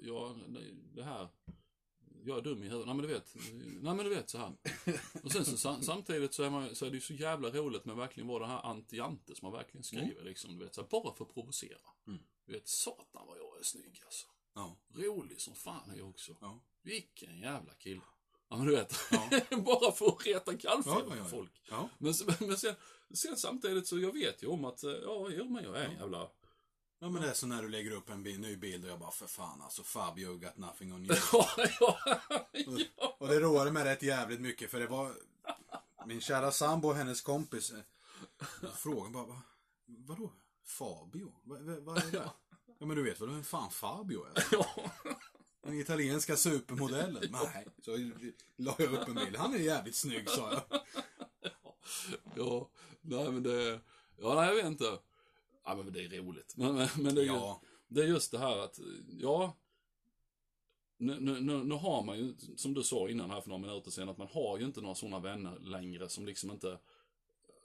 [0.00, 0.38] jag,
[0.94, 1.28] det här,
[2.24, 2.86] jag är dum i huvudet.
[2.86, 3.36] Nej men du vet,
[3.82, 4.52] nej men du vet så här.
[5.22, 7.84] Och sen så sam, samtidigt så är, man, så är det ju så jävla roligt
[7.84, 10.58] med verkligen vara det här anti-ante som man verkligen skriver liksom.
[10.58, 11.78] Du vet, så här, bara för att provocera.
[12.06, 12.20] Mm.
[12.46, 14.26] Du vet, satan vad jag är snygg alltså.
[14.54, 14.76] Ja.
[14.94, 16.36] Rolig som fan är jag också.
[16.40, 16.60] Ja.
[16.82, 18.02] Vilken jävla kille.
[18.52, 19.28] Ja men du vet, Ja.
[19.56, 21.50] bara för att reta kallfeber Ja, ja, folk.
[21.98, 22.14] Men,
[22.48, 22.74] men sen,
[23.14, 25.96] sen samtidigt så jag vet ju om att, eh, ja, jo, men jag är en
[25.96, 26.28] jävla...
[26.98, 29.10] Ja, men det är så när du lägger upp en ny bild och jag bara,
[29.10, 31.16] för fan alltså, Fabio got nothing on you.
[31.32, 31.48] ja,
[32.52, 33.16] ja.
[33.18, 35.14] Och det roade mig rätt jävligt mycket för det var
[36.06, 39.42] min kära sambo och hennes kompis eh, frågade bara, va,
[39.86, 40.32] vadå?
[40.64, 41.32] Fabio?
[41.42, 42.30] Vad va, vad är det?
[42.78, 44.44] Ja men du vet väl vem fan Fabio är?
[44.52, 44.66] ja.
[45.62, 47.22] Den italienska supermodellen.
[47.32, 47.96] Nej, så
[48.56, 49.36] la jag upp en bild.
[49.36, 50.80] Han är jävligt snygg sa jag.
[52.36, 52.70] ja,
[53.00, 53.80] nej men det,
[54.16, 54.98] ja nej jag vet inte.
[55.64, 56.54] Ja men det är roligt.
[56.56, 58.78] Men, men, men det, är Ja, det är just det här att,
[59.18, 59.56] ja,
[60.96, 63.90] nu, nu, nu, nu har man ju, som du sa innan här för några minuter
[63.90, 66.78] sedan, att man har ju inte några sådana vänner längre som liksom inte,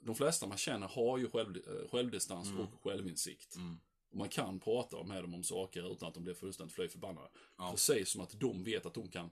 [0.00, 2.60] de flesta man känner har ju själv, eh, självdistans Mm.
[2.60, 3.56] och självinsikt.
[3.56, 3.80] Mm.
[4.10, 7.28] Och man kan prata med dem om saker utan att de blir fullständigt fly förbannade.
[7.56, 7.70] Ja.
[7.70, 9.30] Precis som att de vet att de kan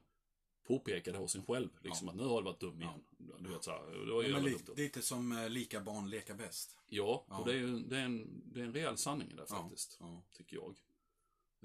[0.67, 1.69] påpeka det hos sig själv.
[1.81, 2.11] Liksom Ja.
[2.13, 3.05] att nu har du varit dum igen.
[3.19, 6.77] Du vet såhär, det var ja li, lite som eh, lika barn leka bäst.
[6.87, 7.39] Ja, Ja.
[7.39, 9.47] och det är ju det är en, det är en rejäl sanning Ja.
[9.47, 9.97] faktiskt.
[10.01, 10.23] Ja.
[10.33, 10.77] Tycker jag.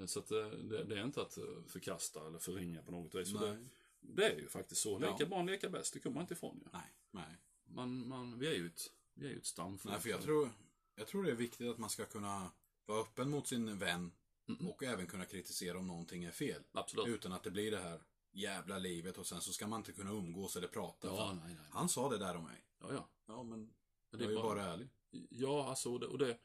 [0.10, 3.32] Så att eh, det, det är inte att eh, förkasta eller förringa på något vis.
[3.32, 3.68] Så Det,
[4.00, 5.00] det är ju faktiskt så.
[5.02, 5.12] Ja.
[5.12, 5.94] Leka barn, leka bäst.
[5.94, 6.70] Det kommer man inte ifrån ju.
[6.74, 7.38] Nej, nej.
[7.66, 8.82] Man, man, vi är ju ett,
[9.14, 9.94] vi är ju ett stamfolk.
[9.94, 10.50] Nej, för jag tror,
[10.96, 12.52] jag tror det är viktigt att man ska kunna
[12.92, 14.12] vara öppen mot sin vän
[14.50, 14.68] Mm.
[14.68, 16.64] och även kunna kritisera om någonting är fel.
[16.72, 17.08] Absolut.
[17.08, 18.02] Utan att det blir det här
[18.32, 21.08] jävla livet och sen så ska man inte kunna umgås eller prata.
[21.08, 21.68] Ja, nej, nej.
[21.72, 22.66] Han sa det där om mig.
[22.80, 23.10] Ja, ja.
[23.26, 23.74] Ja, men
[24.12, 24.90] Men jag är ju bara ärlig.
[25.30, 26.38] Ja, alltså och det, och det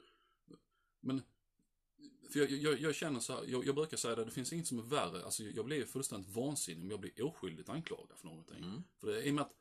[1.00, 1.22] Men
[2.30, 4.66] För jag, jag, jag känner så här, jag, jag brukar säga det, det finns inget
[4.66, 5.24] som är värre.
[5.24, 8.64] Alltså jag blir ju fullständigt vansinnig om jag blir oskyldigt anklagad för någonting.
[8.64, 8.85] Mm.
[8.96, 9.54] För det, i och med att,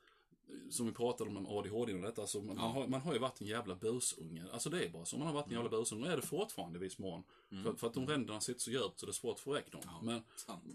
[0.69, 2.62] som vi pratade om ADHD och detta, alltså man, Ja.
[2.62, 4.45] man, har, man har ju varit en jävla busunge.
[4.51, 6.05] Alltså det är bara så, man har varit en jävla busunge.
[6.05, 7.23] Och är det fortfarande i viss mån.
[7.63, 9.71] För, för att de ränderna sitter så djupt så det är svårt att få väck
[9.71, 9.81] dem.
[9.86, 10.01] Ja.
[10.03, 10.21] Men,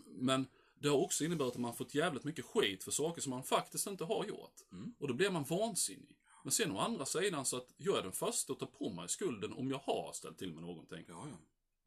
[0.06, 0.46] men
[0.78, 3.86] det har också inneburit att man fått jävligt mycket skit för saker som man faktiskt
[3.86, 4.54] inte har gjort.
[4.72, 4.94] Mm.
[4.98, 6.16] Och då blir man vansinnig.
[6.42, 9.08] Men sen å andra sidan så att jag är den första att ta på mig
[9.08, 11.04] skulden om jag har ställt till med någonting.
[11.08, 11.36] Ja, ja.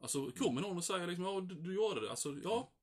[0.01, 2.09] Alltså kommer någon och säger liksom, ja du, du gjorde det.
[2.09, 2.71] Alltså ja,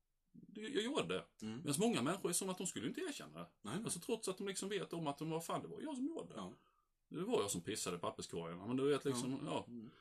[0.53, 1.45] jag gjorde det.
[1.45, 1.57] Mm.
[1.57, 3.45] Medan många människor är sådana att de skulle inte erkänna det.
[3.61, 3.83] Nej, nej.
[3.83, 6.07] Alltså trots att de liksom vet om att de, vad fan det var jag som
[6.07, 6.39] gjorde det.
[6.39, 6.53] Ja.
[7.09, 8.57] Det var jag som pissade i papperskorgen.
[8.57, 9.65] Men du vet liksom, ja.
[9.67, 9.91] Mm.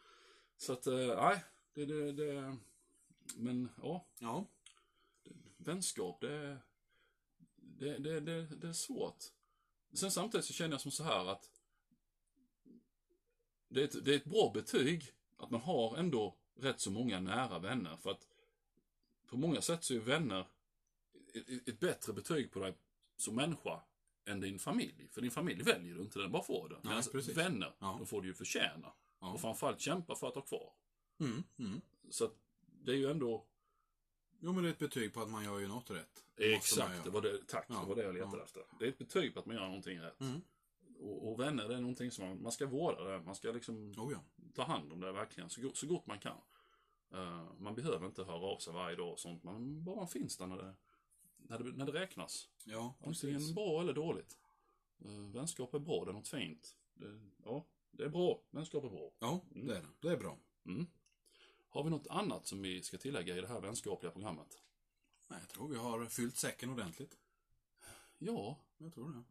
[0.57, 1.45] Så att, eh, nej.
[1.75, 2.57] Det, det, det,
[3.37, 4.47] men ja, Ja.
[5.57, 6.59] vänskap det,
[7.57, 9.25] det, det, det, det är svårt.
[9.93, 11.51] Sen samtidigt så känner jag som så här att
[13.69, 17.21] det är, ett, det är ett bra betyg att man har ändå rätt så många
[17.21, 17.97] nära vänner.
[17.97, 18.27] För att
[19.31, 20.47] på många sätt så är vänner
[21.35, 22.75] ett, ett bättre betyg på dig
[23.17, 23.81] som människa
[24.25, 25.09] än din familj.
[25.11, 26.77] För din familj väljer du inte, den bara får det.
[26.83, 27.97] Nej, Medan vänner, Ja.
[27.99, 28.93] de får du ju förtjäna.
[29.21, 29.33] Ja.
[29.33, 30.73] Och framförallt kämpa för att ha kvar.
[31.21, 31.43] Mm.
[31.59, 31.81] Mm.
[32.11, 32.35] Så att
[32.85, 33.47] det är ju ändå
[34.43, 36.25] Jo, men det är ett betyg på att man gör ju något rätt.
[36.37, 38.45] Exakt, det var det, tack, Ja, det var det jag letade ja.
[38.45, 38.63] efter.
[38.79, 40.21] Det är ett betyg på att man gör någonting rätt.
[40.21, 40.41] Mm.
[40.99, 43.21] Och, och vänner, det är någonting som man, man ska vårda det.
[43.21, 44.19] Man ska liksom Oh,
[44.55, 46.37] ta hand om det verkligen så, så gott man kan.
[47.13, 50.47] Eh, man behöver inte höra av sig varje dag och sånt, man bara finns där
[50.47, 50.75] när det,
[51.37, 52.49] när det, när det räknas.
[52.65, 54.39] Ja, Antingen bra eller dåligt.
[55.05, 56.77] Uh, vänskap är bra, det är något fint.
[56.95, 58.43] Det, ja, det är bra.
[58.51, 59.11] Vänskap är bra.
[59.19, 59.87] Ja, det är det.
[60.01, 60.39] Det är bra.
[60.67, 60.87] Mm.
[61.69, 64.59] Har vi något annat som vi ska tillägga i det här vänskapliga programmet?
[65.29, 67.19] Nej, jag tror vi har fyllt säcken ordentligt.
[68.19, 69.23] Ja, Jag tror det.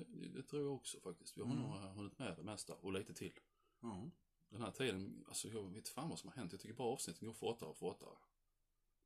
[0.00, 1.36] det, det tror jag också faktiskt.
[1.38, 1.62] Vi har Mm.
[1.62, 3.32] nog eh, hunnit med det mesta och lite till.
[3.80, 4.10] Ja.
[4.48, 6.52] Den här tiden, alltså jag vet fan vad som har hänt.
[6.52, 8.16] Jag tycker bara avsnitten går fortare och fortare.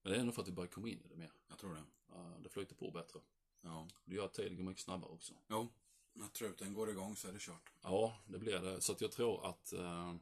[0.03, 1.33] Men det är nog för att vi börjar komma in i det mer.
[1.49, 2.15] Jag tror det.
[2.17, 3.21] Uh, det flyter på bättre.
[3.61, 3.89] Ja.
[4.05, 5.35] Det gör att tiden går mycket snabbare också.
[5.49, 5.69] Jo.
[6.13, 7.73] När truten går igång så är det kört.
[7.83, 8.81] Ja, det blir det.
[8.81, 10.15] Så att jag tror att eh,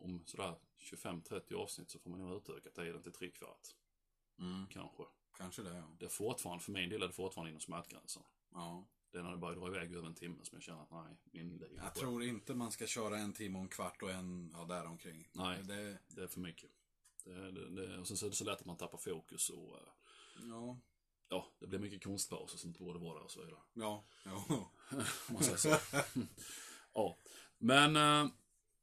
[0.00, 3.68] om sådär 25-30 avsnitt så får man nog utöka tiden till tre kvart.
[4.38, 4.66] Mm.
[4.66, 5.02] Kanske.
[5.36, 5.96] Kanske det, ja.
[5.98, 8.22] Det är fortfarande, för min del är det fortfarande inom smärtgränsen.
[8.52, 8.84] ja.
[9.12, 11.16] Det är när det börjar dra iväg över en timme som jag känner att nej,
[11.32, 11.80] min liv.
[11.82, 15.28] Jag tror inte man ska köra en timme och en kvart och en, ja, däromkring.
[15.32, 15.62] Nej.
[15.62, 16.70] Det, Det är för mycket.
[17.24, 19.76] Det, det, det, och sen så är det så lätt att man tappar fokus och
[19.76, 19.82] eh,
[20.48, 20.78] ja.
[21.28, 23.60] ja, det blir mycket konstpauser som inte borde vara där och så vidare.
[23.72, 24.04] Ja.
[24.24, 24.44] Ja.
[25.28, 25.76] Om man säger så.
[26.94, 27.18] ja,
[27.58, 28.30] men eh,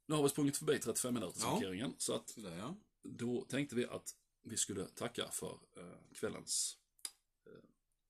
[0.06, 1.52] nu har vi sprungit förbi 35 minuters Ja.
[1.52, 1.94] markeringen.
[1.98, 2.76] Så att Sådär, ja.
[3.02, 6.76] då tänkte vi att vi skulle tacka för eh, kvällens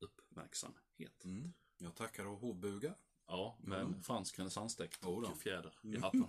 [0.00, 1.24] uppmärksamhet.
[1.24, 1.52] Mm.
[1.82, 2.94] Jag tackar och hovbugar.
[3.28, 6.02] Ja, med fransk renässansdräkt och fjäder i Mm.
[6.02, 6.26] hatten.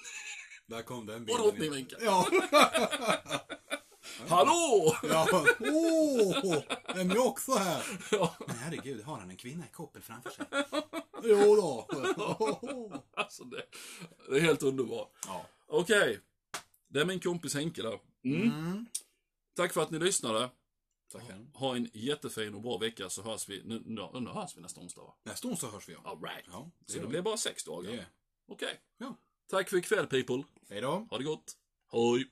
[0.66, 1.42] Där kom den Och bilden.
[1.42, 2.04] drottningvinkeln.
[2.04, 2.26] Ja.
[4.28, 4.96] Hallå!
[5.02, 5.26] ja.
[5.60, 8.00] Åh, är ni också här?
[8.10, 10.46] Ja, Men herregud, har han en kvinna i koppel framför sig?
[11.22, 11.86] jo då.
[13.16, 13.62] alltså det,
[14.28, 15.12] det är helt underbart.
[15.26, 15.46] ja.
[15.66, 16.20] Okej,
[16.88, 18.00] det är min kompis Henke där.
[18.24, 18.42] Mm.
[18.42, 18.86] Mm.
[19.56, 20.50] Tack för att ni lyssnade.
[21.12, 21.46] Tackar.
[21.54, 24.80] Ha en jättefin och bra vecka så hörs vi, nu, nu, nu hörs vi nästa
[24.80, 25.14] onsdag va?
[25.22, 26.06] Nästa onsdag hörs vi om.
[26.06, 26.44] All right.
[26.46, 27.90] Ja, Så det blir bara sex dagar.
[27.92, 28.06] det.
[28.48, 28.80] Okej.
[28.98, 29.16] Ja.
[29.50, 30.42] Tack för ikväll people.
[30.68, 31.06] Hej då.
[31.10, 31.56] Ha det gott.
[31.92, 32.30] Hej.